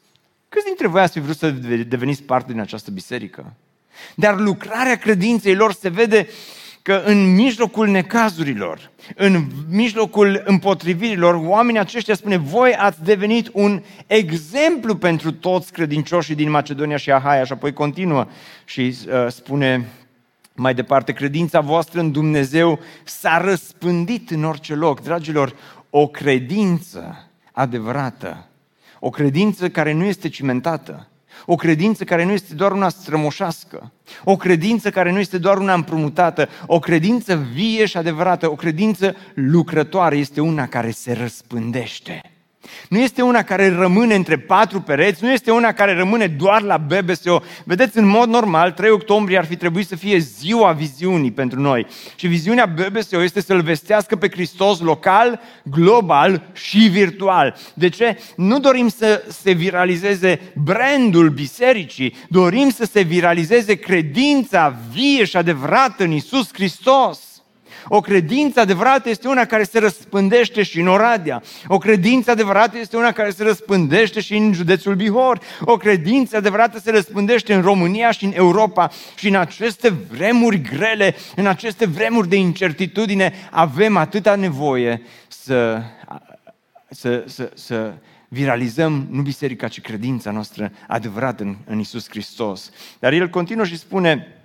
[0.48, 1.50] Câți dintre voi ați fi vrut să
[1.88, 3.52] deveniți parte din această biserică?
[4.14, 6.28] Dar lucrarea credinței lor se vede
[6.82, 14.96] că în mijlocul necazurilor, în mijlocul împotrivirilor, oamenii aceștia spune, voi ați devenit un exemplu
[14.96, 18.26] pentru toți credincioșii din Macedonia și Ahaia și apoi continuă
[18.64, 19.88] și uh, spune
[20.56, 25.00] mai departe, credința voastră în Dumnezeu s-a răspândit în orice loc.
[25.00, 25.56] Dragilor,
[25.90, 28.46] o credință adevărată,
[29.00, 31.08] o credință care nu este cimentată,
[31.46, 33.92] o credință care nu este doar una strămoșească,
[34.24, 39.16] o credință care nu este doar una împrumutată, o credință vie și adevărată, o credință
[39.34, 42.20] lucrătoare este una care se răspândește.
[42.88, 46.76] Nu este una care rămâne între patru pereți, nu este una care rămâne doar la
[46.76, 47.42] BBSO.
[47.64, 51.86] Vedeți, în mod normal, 3 octombrie ar fi trebuit să fie ziua viziunii pentru noi.
[52.16, 57.56] Și viziunea BBSO este să-L vestească pe Hristos local, global și virtual.
[57.74, 58.18] De ce?
[58.36, 66.04] Nu dorim să se viralizeze brandul bisericii, dorim să se viralizeze credința vie și adevărată
[66.04, 67.35] în Isus Hristos.
[67.88, 71.42] O credință adevărată este una care se răspândește și în Oradea.
[71.66, 75.40] O credință adevărată este una care se răspândește și în județul Bihor.
[75.60, 78.90] O credință adevărată se răspândește în România și în Europa.
[79.14, 85.82] Și în aceste vremuri grele, în aceste vremuri de incertitudine, avem atâta nevoie să,
[86.90, 87.92] să, să, să
[88.28, 92.70] viralizăm nu biserica, ci credința noastră adevărată în, în Isus Hristos.
[92.98, 94.35] Dar el continuă și spune,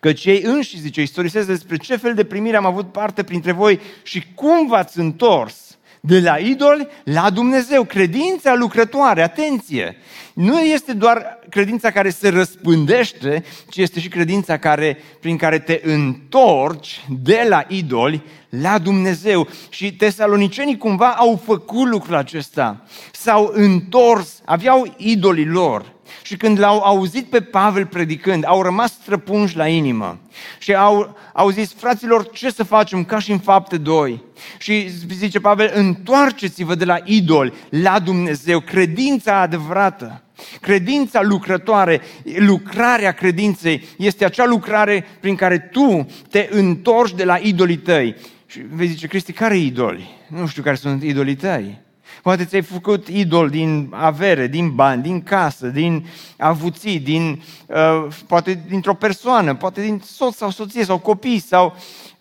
[0.00, 3.80] Căci ei înși, zice, istorisesc despre ce fel de primire am avut parte printre voi
[4.02, 7.84] și cum v-ați întors de la idoli la Dumnezeu.
[7.84, 9.96] Credința lucrătoare, atenție!
[10.34, 15.80] Nu este doar credința care se răspândește, ci este și credința care, prin care te
[15.82, 19.48] întorci de la idoli la Dumnezeu.
[19.68, 22.84] Și tesalonicenii cumva au făcut lucrul acesta.
[23.12, 29.56] S-au întors, aveau idolii lor și când l-au auzit pe Pavel predicând, au rămas străpunși
[29.56, 30.18] la inimă
[30.58, 34.22] și au, au zis, fraților, ce să facem ca și în fapte 2?
[34.58, 40.22] Și zice Pavel, întoarceți-vă de la idol la Dumnezeu, credința adevărată.
[40.60, 42.00] Credința lucrătoare,
[42.36, 48.16] lucrarea credinței este acea lucrare prin care tu te întorci de la idolii tăi.
[48.46, 50.08] Și vei zice, Cristi, care idoli?
[50.28, 51.86] Nu știu care sunt idolii tăi.
[52.22, 56.06] Poate ți-ai făcut idol din avere, din bani, din casă, din
[56.38, 61.76] avuții, din, uh, poate dintr-o persoană, poate din soț sau soție sau copii sau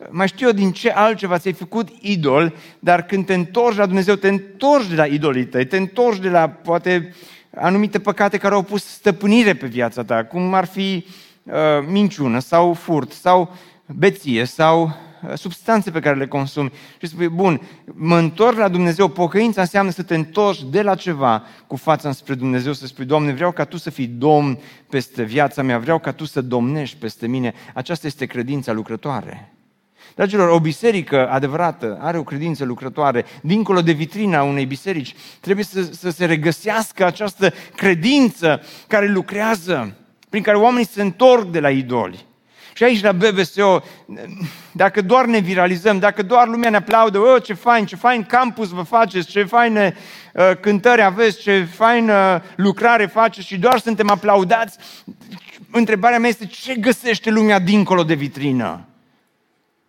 [0.10, 4.16] mai știu eu din ce altceva ți-ai făcut idol, dar când te întorci la Dumnezeu,
[4.16, 7.16] te întorci de la idolii tăi, te întorci de la poate
[7.56, 11.06] anumite păcate care au pus stăpânire pe viața ta, cum ar fi
[11.44, 11.54] uh,
[11.88, 13.56] minciună sau furt sau
[13.86, 19.08] beție sau Uh, substanțe pe care le consumi și spui, bun, mă întorc la Dumnezeu,
[19.08, 23.32] pocăința înseamnă să te întorci de la ceva cu fața spre Dumnezeu, să spui, Doamne,
[23.32, 27.28] vreau ca Tu să fii Domn peste viața mea, vreau ca Tu să domnești peste
[27.28, 27.54] mine.
[27.74, 29.52] Aceasta este credința lucrătoare.
[30.16, 33.26] Dragilor, o biserică adevărată are o credință lucrătoare.
[33.42, 39.96] Dincolo de vitrina unei biserici, trebuie să, să se regăsească această credință care lucrează,
[40.30, 42.27] prin care oamenii se întorc de la idoli.
[42.78, 43.82] Și aici la BBSO,
[44.72, 48.70] dacă doar ne viralizăm, dacă doar lumea ne aplaudă, oh, ce fain, ce fain campus
[48.70, 49.96] vă faceți, ce faine
[50.34, 54.78] uh, cântări aveți, ce faină lucrare faceți și doar suntem aplaudați,
[55.72, 58.86] întrebarea mea este ce găsește lumea dincolo de vitrină?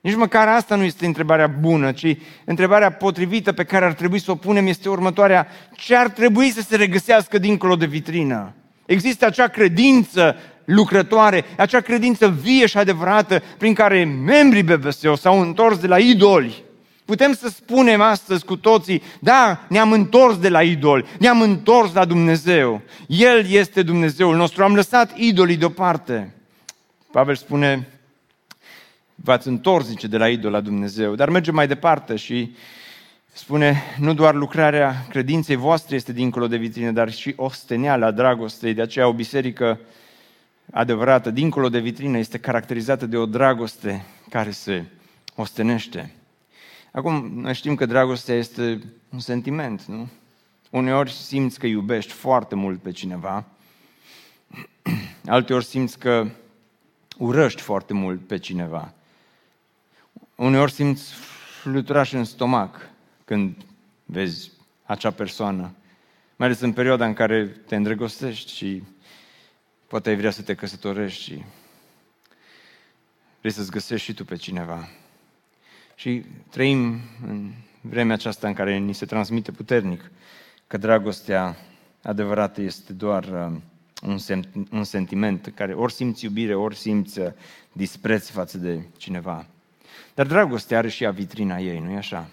[0.01, 4.31] Nici măcar asta nu este întrebarea bună, ci întrebarea potrivită pe care ar trebui să
[4.31, 5.46] o punem este următoarea.
[5.74, 8.55] Ce ar trebui să se regăsească dincolo de vitrină?
[8.87, 10.37] Există acea credință
[10.68, 16.64] lucrătoare, acea credință vie și adevărată prin care membrii BBSO s-au întors de la idoli.
[17.04, 22.04] Putem să spunem astăzi cu toții, da, ne-am întors de la idoli, ne-am întors la
[22.04, 22.83] Dumnezeu.
[23.07, 26.35] El este Dumnezeul nostru, am lăsat idolii deoparte.
[27.11, 27.88] Pavel spune,
[29.14, 32.54] v-ați întors, zice, de la idol la Dumnezeu, dar merge mai departe și
[33.33, 38.74] spune, nu doar lucrarea credinței voastre este dincolo de vitrine, dar și osteneala dragostei.
[38.74, 39.81] De aceea o biserică
[40.72, 44.85] adevărată, dincolo de vitrină, este caracterizată de o dragoste care se
[45.35, 46.12] ostenește.
[46.92, 50.09] Acum, noi știm că dragostea este un sentiment, nu?
[50.70, 53.44] Uneori simți că iubești foarte mult pe cineva,
[55.26, 56.26] alteori simți că
[57.18, 58.92] urăști foarte mult pe cineva.
[60.35, 61.12] Uneori simți
[61.61, 62.90] fluturaș în stomac
[63.24, 63.57] când
[64.04, 64.50] vezi
[64.85, 65.72] acea persoană,
[66.37, 68.83] mai ales în perioada în care te îndrăgostești și
[69.88, 71.44] Poate ai vrea să te căsătorești și
[73.40, 74.88] vrei să-ți găsești și tu pe cineva.
[75.94, 80.11] Și trăim în vremea aceasta în care ni se transmite puternic
[80.66, 81.57] că dragostea
[82.03, 83.61] adevărată este doar uh,
[84.03, 87.29] un, sem- un sentiment care ori simți iubire, ori simți uh,
[87.72, 89.46] dispreț față de cineva.
[90.14, 92.29] Dar dragostea are și ea vitrina ei, nu-i așa?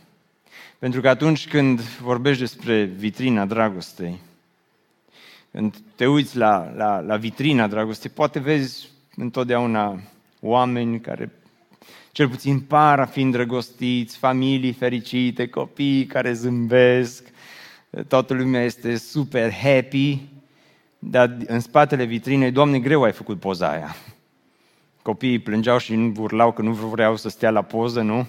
[0.80, 4.20] Pentru că atunci când vorbești despre vitrina dragostei,
[5.56, 10.00] când te uiți la, la, la vitrina dragostei, poate vezi întotdeauna
[10.42, 11.32] oameni care
[12.12, 17.28] cel puțin par a fi îndrăgostiți, familii fericite, copii care zâmbesc,
[18.08, 20.22] toată lumea este super happy,
[21.00, 23.96] dar în spatele vitrinei, Doamne, greu ai făcut poza aia.
[25.02, 28.28] Copiii plângeau și nu urlau că nu vreau să stea la poză, nu?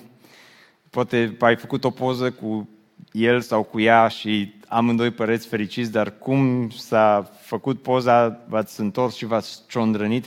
[0.90, 2.68] Poate ai făcut o poză cu
[3.12, 9.16] el sau cu ea și amândoi păreți fericiți, dar cum s-a făcut poza, v-ați întors
[9.16, 10.26] și v-ați ciondrănit.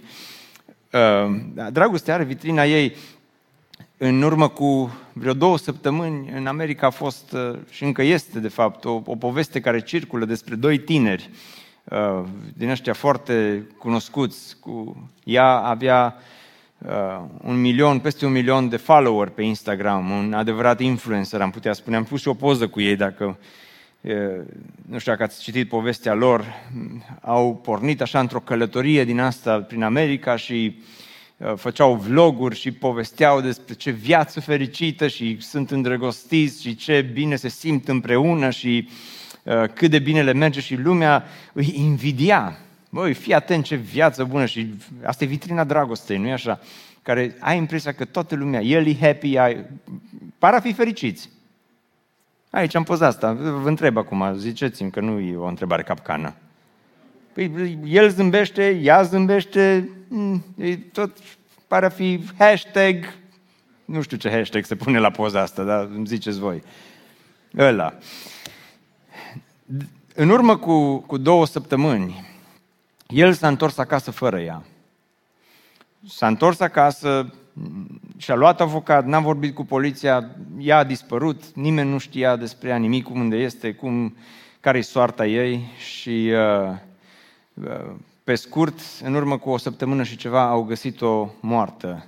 [0.92, 1.36] Uh,
[1.72, 2.96] dragostea are vitrina ei.
[3.98, 8.48] În urmă cu vreo două săptămâni, în America a fost, uh, și încă este de
[8.48, 11.30] fapt, o, o poveste care circulă despre doi tineri
[11.84, 14.60] uh, din ăștia foarte cunoscuți.
[14.60, 16.16] Cu, ea avea
[16.86, 21.74] uh, un milion, peste un milion de follower pe Instagram, un adevărat influencer, am putea
[21.74, 21.96] spune.
[21.96, 23.38] Am pus și o poză cu ei, dacă
[24.02, 24.14] uh,
[24.90, 26.46] nu știu dacă ați citit povestea lor,
[27.22, 30.82] au pornit așa într-o călătorie din asta prin America și
[31.38, 37.36] uh, făceau vloguri și povesteau despre ce viață fericită și sunt îndrăgostiți și ce bine
[37.36, 38.90] se simt împreună și
[39.44, 41.24] uh, cât de bine le merge și lumea
[41.54, 42.58] îi invidia
[42.90, 44.74] Băi, fii atent ce viață bună și
[45.04, 46.60] asta e vitrina dragostei, nu-i așa?
[47.02, 49.66] Care ai impresia că toată lumea, el e happy, ai...
[50.38, 51.30] par a fi fericiți.
[52.50, 56.36] Aici am pus asta, vă întreb acum, ziceți-mi că nu e o întrebare capcană.
[57.34, 61.18] Păi, el zâmbește, ea zâmbește, mm, e tot
[61.68, 63.14] pare a fi hashtag,
[63.86, 66.64] nu știu ce hashtag se pune la poza asta, dar îmi ziceți voi.
[67.58, 67.94] Ăla.
[70.16, 72.29] În urmă cu, cu două săptămâni,
[73.14, 74.64] el s-a întors acasă fără ea.
[76.08, 77.34] S-a întors acasă,
[78.18, 82.78] și-a luat avocat, n-a vorbit cu poliția, ea a dispărut, nimeni nu știa despre ea
[82.78, 84.16] nimic, unde este, cum,
[84.60, 86.76] care-i soarta ei și uh,
[87.54, 87.92] uh,
[88.24, 92.06] pe scurt, în urmă cu o săptămână și ceva, au găsit-o moartă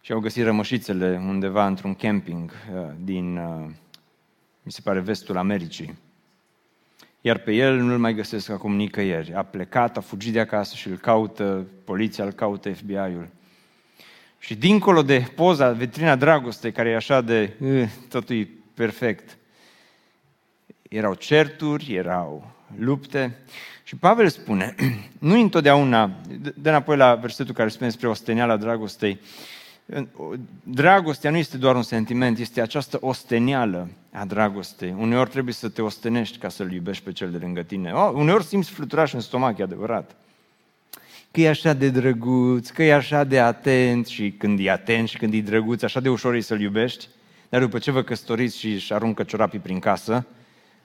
[0.00, 3.70] și au găsit rămășițele undeva într-un camping uh, din, uh,
[4.62, 5.94] mi se pare, vestul Americii.
[7.26, 9.34] Iar pe el nu-l mai găsesc acum nicăieri.
[9.34, 13.28] A plecat, a fugit de acasă și îl caută, poliția îl caută FBI-ul.
[14.38, 19.36] Și dincolo de poza, vitrina dragostei, care e așa de, uh, totul e perfect,
[20.82, 23.38] erau certuri, erau lupte.
[23.84, 24.74] Și Pavel spune,
[25.18, 26.10] nu întotdeauna,
[26.54, 29.20] de înapoi la versetul care spune despre osteniala dragostei,
[30.62, 34.94] dragostea nu este doar un sentiment, este această ostenială a dragostei.
[34.98, 37.92] Uneori trebuie să te ostenești ca să-l iubești pe cel de lângă tine.
[37.92, 40.16] Oh, uneori simți fluturaș în stomac, e adevărat.
[41.30, 45.18] Că e așa de drăguț, că e așa de atent și când e atent și
[45.18, 47.08] când e drăguț, așa de ușor e să-l iubești.
[47.48, 50.26] Dar după ce vă căsătoriți și își aruncă ciorapii prin casă,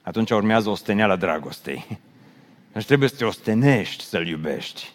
[0.01, 1.85] atunci urmează osteneala dragostei.
[2.73, 4.91] Deci trebuie să te ostenești să-l iubești.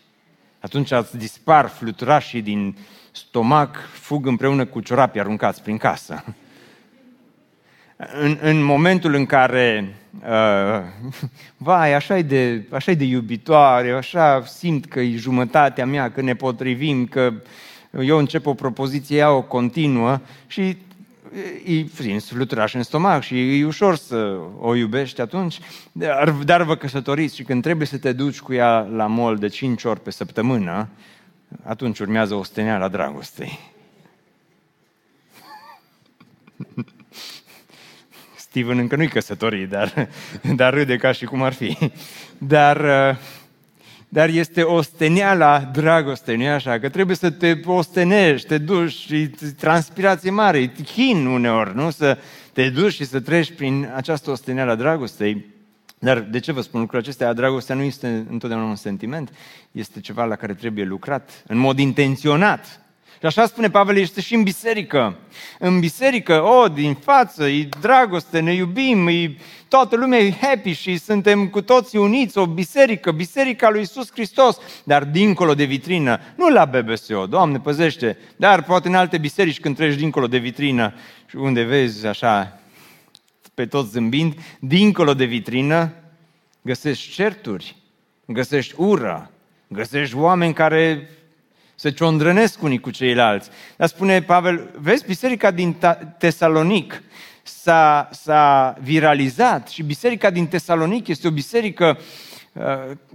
[0.60, 2.76] Atunci îți dispar fluturașii din
[3.16, 6.24] stomac, fug împreună cu ciorapii aruncați prin casă.
[8.20, 10.82] În, în momentul în care, uh,
[11.56, 16.34] vai, așa e de, așa de iubitoare, așa simt că e jumătatea mea, că ne
[16.34, 17.32] potrivim, că
[18.00, 20.76] eu încep o propoziție, ea o continuă și
[21.64, 25.58] e prins fluturaș în stomac și e ușor să o iubești atunci,
[25.92, 29.48] dar, dar vă căsătoriți și când trebuie să te duci cu ea la mol de
[29.48, 30.88] 5 ori pe săptămână,
[31.62, 33.58] atunci urmează o la dragostei.
[38.36, 40.08] Steven încă nu-i căsătorit, dar,
[40.56, 41.78] dar râde ca și cum ar fi.
[42.38, 42.78] Dar,
[44.08, 46.78] dar este osteneala dragostei, nu așa?
[46.78, 51.90] Că trebuie să te ostenești, te duci și transpirație mare, chin uneori, nu?
[51.90, 52.18] Să
[52.52, 55.53] te duci și să treci prin această osteneală dragostei.
[56.04, 57.32] Dar de ce vă spun lucrul acesta?
[57.32, 59.32] Dragostea nu este întotdeauna un sentiment,
[59.72, 62.80] este ceva la care trebuie lucrat în mod intenționat.
[63.18, 65.16] Și așa spune Pavel, este și în biserică.
[65.58, 69.36] În biserică, o, oh, din față, e dragoste, ne iubim, e,
[69.68, 74.58] toată lumea e happy și suntem cu toții uniți, o biserică, biserica lui Isus Hristos,
[74.84, 79.76] dar dincolo de vitrină, nu la BBSO, Doamne păzește, dar poate în alte biserici când
[79.76, 80.94] treci dincolo de vitrină
[81.26, 82.58] și unde vezi așa
[83.54, 85.92] pe toți zâmbind, dincolo de vitrină,
[86.62, 87.76] găsești certuri,
[88.26, 89.30] găsești ură,
[89.68, 91.08] găsești oameni care
[91.74, 93.48] se ciondrănesc unii cu ceilalți.
[93.76, 95.76] Dar spune Pavel, vezi, biserica din
[96.18, 97.02] Tesalonic
[97.42, 101.98] s-a, s-a viralizat și biserica din Tesalonic este o biserică
[102.52, 102.62] uh,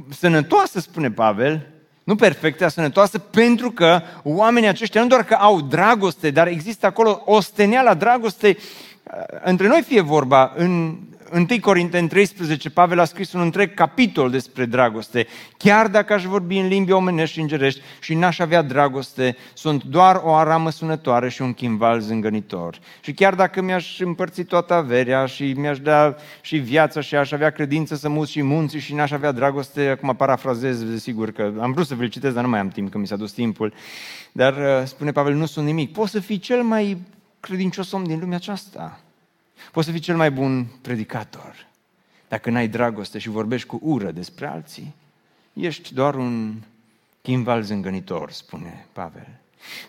[0.09, 1.67] sănătoasă, spune Pavel,
[2.03, 7.21] nu perfectă, sănătoasă, pentru că oamenii aceștia nu doar că au dragoste, dar există acolo
[7.25, 8.57] o steneală dragostei
[9.43, 10.97] între noi fie vorba, în
[11.33, 15.27] 1 Corinteni 13, Pavel a scris un întreg capitol despre dragoste.
[15.57, 20.21] Chiar dacă aș vorbi în limbi omenești și îngerești și n-aș avea dragoste, sunt doar
[20.23, 22.79] o aramă sunătoare și un chimval zângănitor.
[23.01, 27.49] Și chiar dacă mi-aș împărți toată averea și mi-aș da și viața și aș avea
[27.49, 31.87] credință să mut și munții și n-aș avea dragoste, acum parafrazez, desigur că am vrut
[31.87, 33.73] să vă citesc, dar nu mai am timp, că mi s-a dus timpul.
[34.31, 35.91] Dar uh, spune Pavel, nu sunt nimic.
[35.91, 36.97] Poți să fii cel mai
[37.39, 38.99] credincios om din lumea aceasta.
[39.71, 41.67] Poți să fii cel mai bun predicator.
[42.27, 44.95] Dacă n-ai dragoste și vorbești cu ură despre alții,
[45.53, 46.53] ești doar un
[47.21, 49.27] chimval zângănitor, spune Pavel.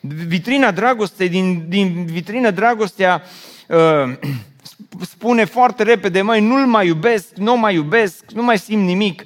[0.01, 3.23] Vitrina dragostei, din, din vitrina dragostea
[3.69, 4.19] uh,
[5.15, 9.25] spune foarte repede, mai nu-l mai iubesc, nu mai iubesc, nu mai simt nimic.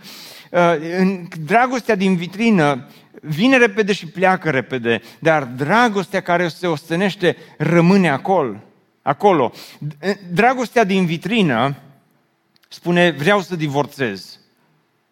[0.51, 2.89] Uh, dragostea din vitrină
[3.27, 8.63] vine repede și pleacă repede, dar dragostea care se ostenește rămâne acolo.
[9.03, 9.53] acolo.
[10.33, 11.77] Dragostea din vitrină
[12.69, 14.39] spune vreau să divorțez.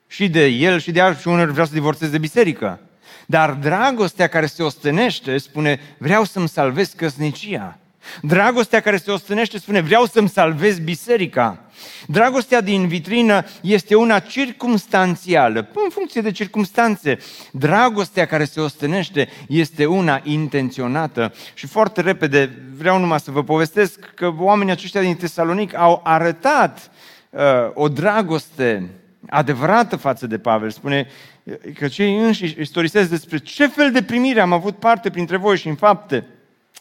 [0.07, 2.81] Și de el și de alții și unor vreau să divorțez de biserică.
[3.27, 7.79] Dar dragostea care se ostenește spune vreau să-mi salvez căsnicia.
[8.22, 11.64] Dragostea care se ostănește spune, vreau să-mi salvez biserica.
[12.07, 17.18] Dragostea din vitrină este una circumstanțială, în funcție de circumstanțe.
[17.53, 21.32] Dragostea care se ostănește este una intenționată.
[21.55, 26.90] Și foarte repede vreau numai să vă povestesc că oamenii aceștia din Tesalonic au arătat
[27.30, 27.40] uh,
[27.74, 28.90] o dragoste
[29.28, 30.70] adevărată față de Pavel.
[30.70, 31.07] Spune
[31.74, 35.68] că cei înșiși istorisesc despre ce fel de primire am avut parte printre voi și
[35.68, 36.26] în fapte.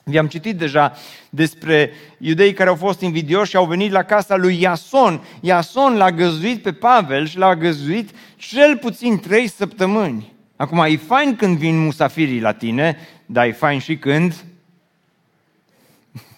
[0.04, 0.93] Vi-am citit deja
[1.30, 5.24] despre iudei care au fost invidioși și au venit la casa lui Iason.
[5.39, 10.34] Iason l-a găzuit pe Pavel și l-a găzuit cel puțin trei săptămâni.
[10.56, 14.36] Acum, e fain când vin musafirii la tine, dar e fain și când...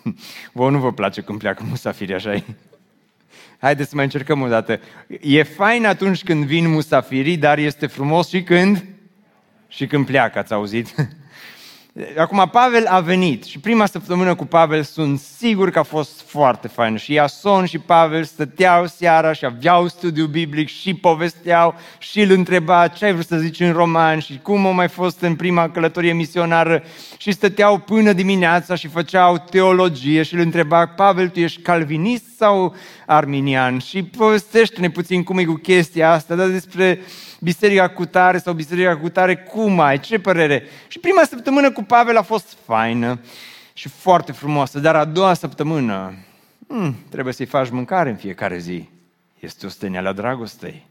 [0.51, 2.43] Vă nu vă place când pleacă musafirii, așa -i?
[3.59, 4.80] Haideți să mai încercăm o dată.
[5.22, 8.86] E fain atunci când vin musafirii, dar este frumos și când?
[9.68, 10.95] Și când pleacă, ați auzit?
[12.18, 16.68] Acum, Pavel a venit și prima săptămână cu Pavel sunt sigur că a fost foarte
[16.68, 16.96] fain.
[16.96, 22.88] Și Iason și Pavel stăteau seara și aveau studiu biblic și povesteau și îl întreba
[22.88, 26.14] ce ai vrut să zici în roman și cum a mai fost în prima călătorie
[26.14, 26.84] misionară
[27.18, 32.76] și stăteau până dimineața și făceau teologie și îl întreba Pavel, tu ești calvinist sau
[33.06, 33.78] arminian?
[33.78, 37.00] Și povestește-ne puțin cum e cu chestia asta, dar despre
[37.44, 40.64] biserica cu tare sau biserica cu tare, cum ai, ce părere?
[40.88, 43.20] Și prima săptămână cu Pavel a fost faină
[43.74, 46.14] și foarte frumoasă, dar a doua săptămână
[46.68, 48.89] hmm, trebuie să-i faci mâncare în fiecare zi.
[49.39, 50.86] Este o la dragostei.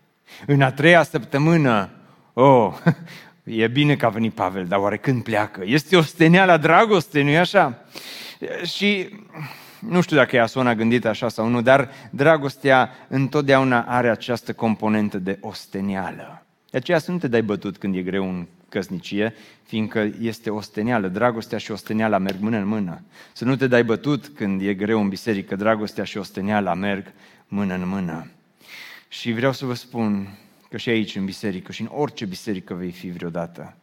[0.46, 1.90] În a treia săptămână,
[2.32, 2.74] oh,
[3.44, 5.62] e bine că a venit Pavel, dar oare când pleacă?
[5.64, 6.02] Este o
[6.44, 7.84] la dragostei, nu-i așa?
[8.64, 9.08] Și
[9.78, 15.18] nu știu dacă Iason a gândit așa sau nu, dar dragostea întotdeauna are această componentă
[15.18, 16.41] de ostenială.
[16.72, 21.08] De aceea să nu te dai bătut când e greu în căsnicie, fiindcă este ostenială.
[21.08, 23.02] Dragostea și osteniala merg mână în mână.
[23.32, 25.56] Să nu te dai bătut când e greu în biserică.
[25.56, 27.12] Dragostea și osteniala merg
[27.48, 28.30] mână în mână.
[29.08, 32.90] Și vreau să vă spun că și aici, în biserică, și în orice biserică vei
[32.90, 33.76] fi vreodată,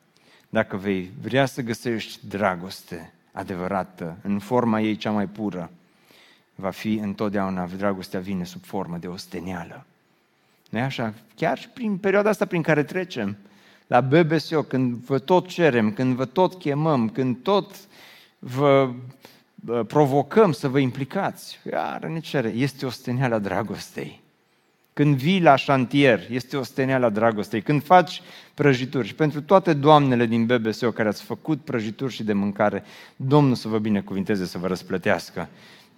[0.49, 5.71] dacă vei vrea să găsești dragoste adevărată, în forma ei cea mai pură,
[6.55, 9.85] va fi întotdeauna, dragostea vine sub formă de ostenială.
[10.69, 11.13] Nu așa?
[11.35, 13.37] Chiar și prin perioada asta prin care trecem,
[13.87, 17.75] la BBSO, când vă tot cerem, când vă tot chemăm, când tot
[18.39, 18.89] vă
[19.87, 24.21] provocăm să vă implicați, iar ne cere, este osteniala dragostei.
[24.93, 27.61] Când vii la șantier, este osteniala dragostei.
[27.61, 28.21] Când faci
[28.53, 32.83] prăjituri și pentru toate doamnele din BBSO care ați făcut prăjituri și de mâncare,
[33.15, 35.49] Domnul să vă binecuvinteze, să vă răsplătească.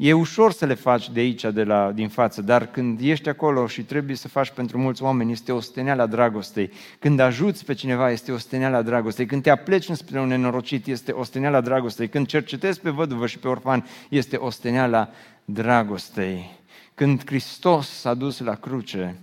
[0.04, 3.68] E ușor să le faci de aici, de la, din față, dar când ești acolo
[3.68, 6.72] și trebuie să faci pentru mulți oameni, este o steneală a dragostei.
[7.00, 9.26] Când ajuți pe cineva, este o steneală a dragostei.
[9.26, 12.10] Când te apleci înspre un nenorocit, este o steneală a dragostei.
[12.10, 15.10] Când cercetezi pe văduvă și pe orfan, este o steneală a
[15.46, 16.60] dragostei.
[16.96, 19.16] Când Hristos s-a dus la cruce,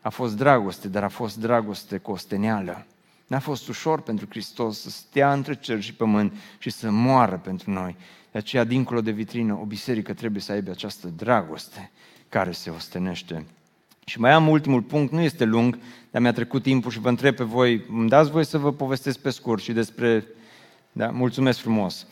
[0.00, 2.86] a fost dragoste, dar a fost dragoste cu o steneală.
[3.26, 7.70] N-a fost ușor pentru Hristos să stea între cer și pământ și să moară pentru
[7.70, 7.96] noi.
[8.32, 11.90] De aceea, dincolo de vitrină, o biserică trebuie să aibă această dragoste
[12.28, 13.44] care se ostenește.
[14.04, 15.78] Și mai am ultimul punct, nu este lung,
[16.10, 19.18] dar mi-a trecut timpul și vă întreb pe voi, îmi dați voi să vă povestesc
[19.18, 20.26] pe scurt și despre...
[20.92, 22.06] Da, mulțumesc frumos.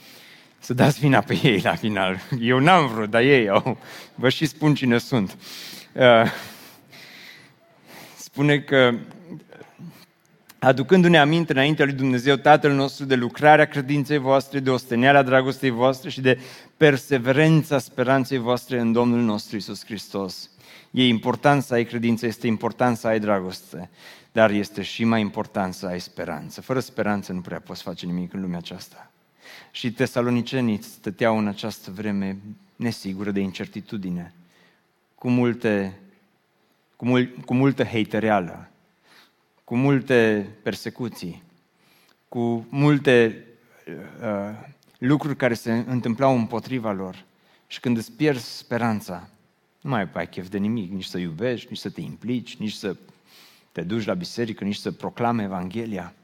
[0.58, 2.20] Să dați vina pe ei la final.
[2.40, 3.78] Eu n-am vrut, dar ei au.
[4.14, 5.36] Vă și spun cine sunt.
[5.92, 6.32] Uh,
[8.16, 8.94] spune că
[10.60, 16.10] aducându-ne aminte înaintea lui Dumnezeu Tatăl nostru de lucrarea credinței voastre, de osteneala dragostei voastre
[16.10, 16.38] și de
[16.76, 20.50] perseverența speranței voastre în Domnul nostru Isus Hristos.
[20.90, 23.90] E important să ai credință, este important să ai dragoste,
[24.32, 26.60] dar este și mai important să ai speranță.
[26.60, 29.10] Fără speranță nu prea poți face nimic în lumea aceasta.
[29.70, 32.36] Și tesalonicenii stăteau în această vreme
[32.76, 34.34] nesigură de incertitudine,
[35.14, 35.98] cu multe
[36.96, 38.70] cu, mul- cu multă heitereală,
[39.70, 41.42] cu multe persecuții,
[42.28, 43.44] cu multe
[44.22, 44.66] uh,
[44.98, 47.24] lucruri care se întâmplau împotriva lor.
[47.66, 49.28] Și când îți pierzi speranța,
[49.80, 52.96] nu mai ai chef de nimic, nici să iubești, nici să te implici, nici să
[53.72, 56.14] te duci la biserică, nici să proclame Evanghelia.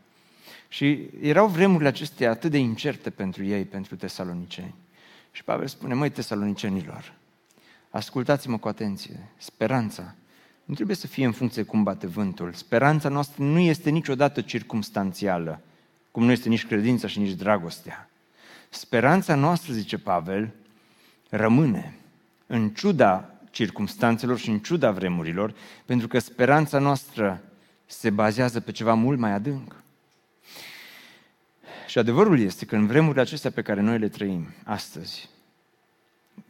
[0.68, 4.74] Și erau vremurile acestea atât de incerte pentru ei, pentru tesaloniceni.
[5.32, 7.12] Și Pavel spune, măi tesalonicenilor,
[7.90, 10.14] ascultați-mă cu atenție, speranța
[10.66, 12.52] nu trebuie să fie în funcție cum bate vântul.
[12.52, 15.60] Speranța noastră nu este niciodată circumstanțială,
[16.10, 18.10] cum nu este nici credința și nici dragostea.
[18.70, 20.54] Speranța noastră, zice Pavel,
[21.28, 21.96] rămâne
[22.46, 25.54] în ciuda circumstanțelor și în ciuda vremurilor,
[25.84, 27.42] pentru că speranța noastră
[27.86, 29.76] se bazează pe ceva mult mai adânc.
[31.86, 35.28] Și adevărul este că în vremurile acestea pe care noi le trăim astăzi,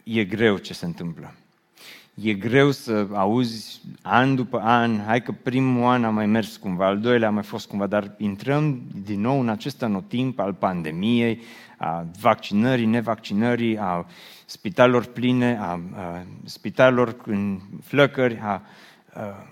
[0.02, 1.34] e greu ce se întâmplă.
[2.22, 6.86] E greu să auzi an după an, hai că primul an a mai mers cumva,
[6.86, 11.40] al doilea a mai fost cumva, dar intrăm din nou în acest anotimp al pandemiei,
[11.76, 14.06] a vaccinării, nevaccinării, a
[14.44, 18.62] spitalelor pline, a, a spitalelor în flăcări, a, a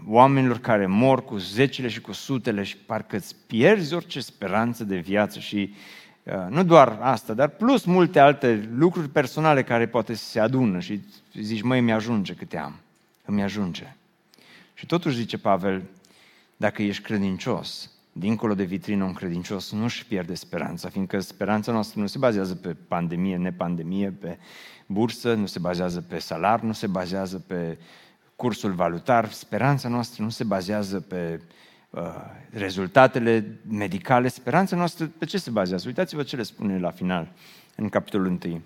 [0.07, 4.97] oamenilor care mor cu zecile și cu sutele și parcă îți pierzi orice speranță de
[4.97, 5.75] viață și
[6.49, 11.01] nu doar asta, dar plus multe alte lucruri personale care poate se adună și
[11.35, 12.75] zici, măi, mi-ajunge câte am,
[13.25, 13.95] îmi ajunge.
[14.75, 15.83] Și totuși zice Pavel,
[16.57, 22.01] dacă ești credincios, dincolo de vitrină, un credincios nu își pierde speranța, fiindcă speranța noastră
[22.01, 24.39] nu se bazează pe pandemie, nepandemie, pe
[24.87, 27.79] bursă, nu se bazează pe salar, nu se bazează pe
[28.37, 29.31] cursul valutar.
[29.31, 31.47] Speranța noastră nu se bazează pe uh,
[32.51, 34.29] rezultatele medicale.
[34.29, 35.85] Speranța noastră pe ce se bazează?
[35.87, 37.29] Uitați-vă ce le spune la final,
[37.77, 38.63] în capitolul 1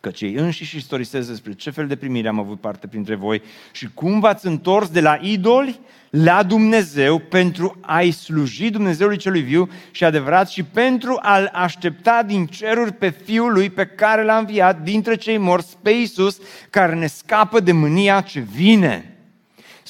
[0.00, 3.42] că cei înșiși istorisesc despre ce fel de primire am avut parte printre voi
[3.72, 9.68] și cum v-ați întors de la idoli la Dumnezeu pentru a-i sluji Dumnezeului celui viu
[9.90, 14.82] și adevărat și pentru a-L aștepta din ceruri pe Fiul Lui pe care L-a înviat
[14.82, 16.38] dintre cei morți pe Iisus,
[16.70, 19.15] care ne scapă de mânia ce vine.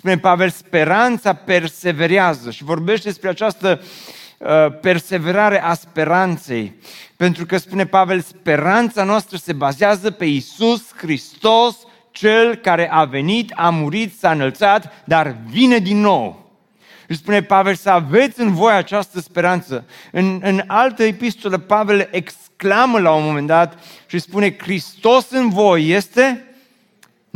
[0.07, 3.81] Spune Pavel, speranța perseverează și vorbește despre această
[4.39, 4.49] uh,
[4.81, 6.75] perseverare a speranței.
[7.17, 11.77] Pentru că, spune Pavel, speranța noastră se bazează pe Isus Hristos,
[12.11, 16.51] Cel care a venit, a murit, s-a înălțat, dar vine din nou.
[17.11, 19.85] Și spune Pavel să aveți în voi această speranță.
[20.13, 25.89] În, în altă epistolă, Pavel exclamă la un moment dat și spune, Hristos în voi
[25.89, 26.47] este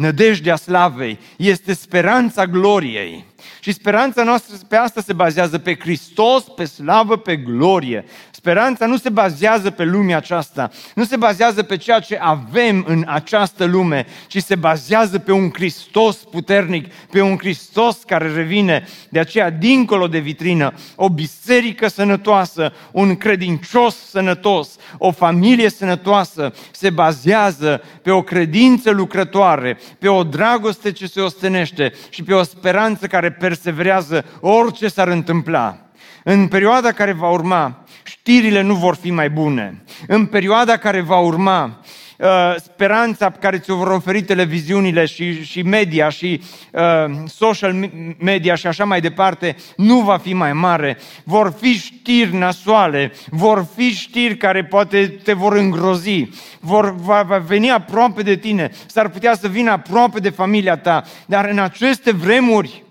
[0.01, 3.25] nădejdea slavei, este speranța gloriei.
[3.61, 8.05] Și speranța noastră pe asta se bazează pe Hristos, pe slavă, pe glorie.
[8.31, 13.05] Speranța nu se bazează pe lumea aceasta, nu se bazează pe ceea ce avem în
[13.07, 18.87] această lume, ci se bazează pe un Hristos puternic, pe un Hristos care revine.
[19.09, 26.91] De aceea, dincolo de vitrină, o biserică sănătoasă, un credincios sănătos, o familie sănătoasă se
[26.91, 33.07] bazează pe o credință lucrătoare, pe o dragoste ce se ostenește și pe o speranță
[33.07, 35.79] care perseverează orice s-ar întâmpla.
[36.25, 39.83] În perioada care va urma, știrile nu vor fi mai bune.
[40.07, 41.81] În perioada care va urma,
[42.19, 46.43] uh, speranța care ți-o vor oferi televiziunile și, și media și
[46.73, 46.81] uh,
[47.27, 50.99] social media și așa mai departe, nu va fi mai mare.
[51.25, 56.29] Vor fi știri nasoale, vor fi știri care poate te vor îngrozi,
[56.61, 61.05] vor, va, va veni aproape de tine, s-ar putea să vină aproape de familia ta,
[61.27, 62.89] dar în aceste vremuri,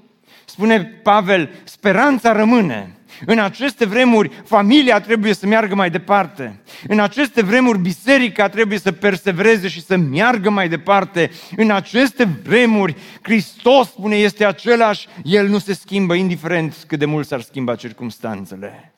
[0.50, 2.94] spune Pavel, speranța rămâne.
[3.26, 6.60] În aceste vremuri, familia trebuie să meargă mai departe.
[6.88, 11.32] În aceste vremuri, biserica trebuie să persevereze și să meargă mai departe.
[11.56, 17.28] În aceste vremuri, Hristos spune este același, El nu se schimbă, indiferent cât de mult
[17.28, 18.94] s-ar schimba circumstanțele.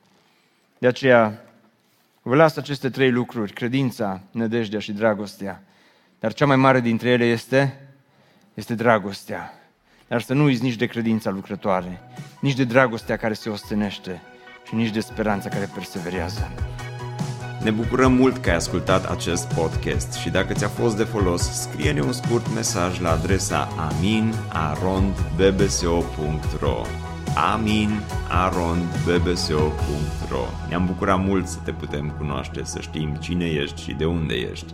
[0.78, 1.42] De aceea,
[2.22, 5.64] vă las aceste trei lucruri, credința, nădejdea și dragostea.
[6.20, 7.80] Dar cea mai mare dintre ele este,
[8.54, 9.61] este dragostea.
[10.12, 12.02] Dar să nu uiți nici de credința lucrătoare,
[12.40, 14.22] nici de dragostea care se ostenește
[14.68, 16.52] și nici de speranța care perseverează.
[17.64, 22.02] Ne bucurăm mult că ai ascultat acest podcast și dacă ți-a fost de folos, scrie-ne
[22.02, 26.82] un scurt mesaj la adresa aminarondbbso.ro
[27.54, 34.34] aminarondbbso.ro Ne-am bucurat mult să te putem cunoaște, să știm cine ești și de unde
[34.34, 34.74] ești.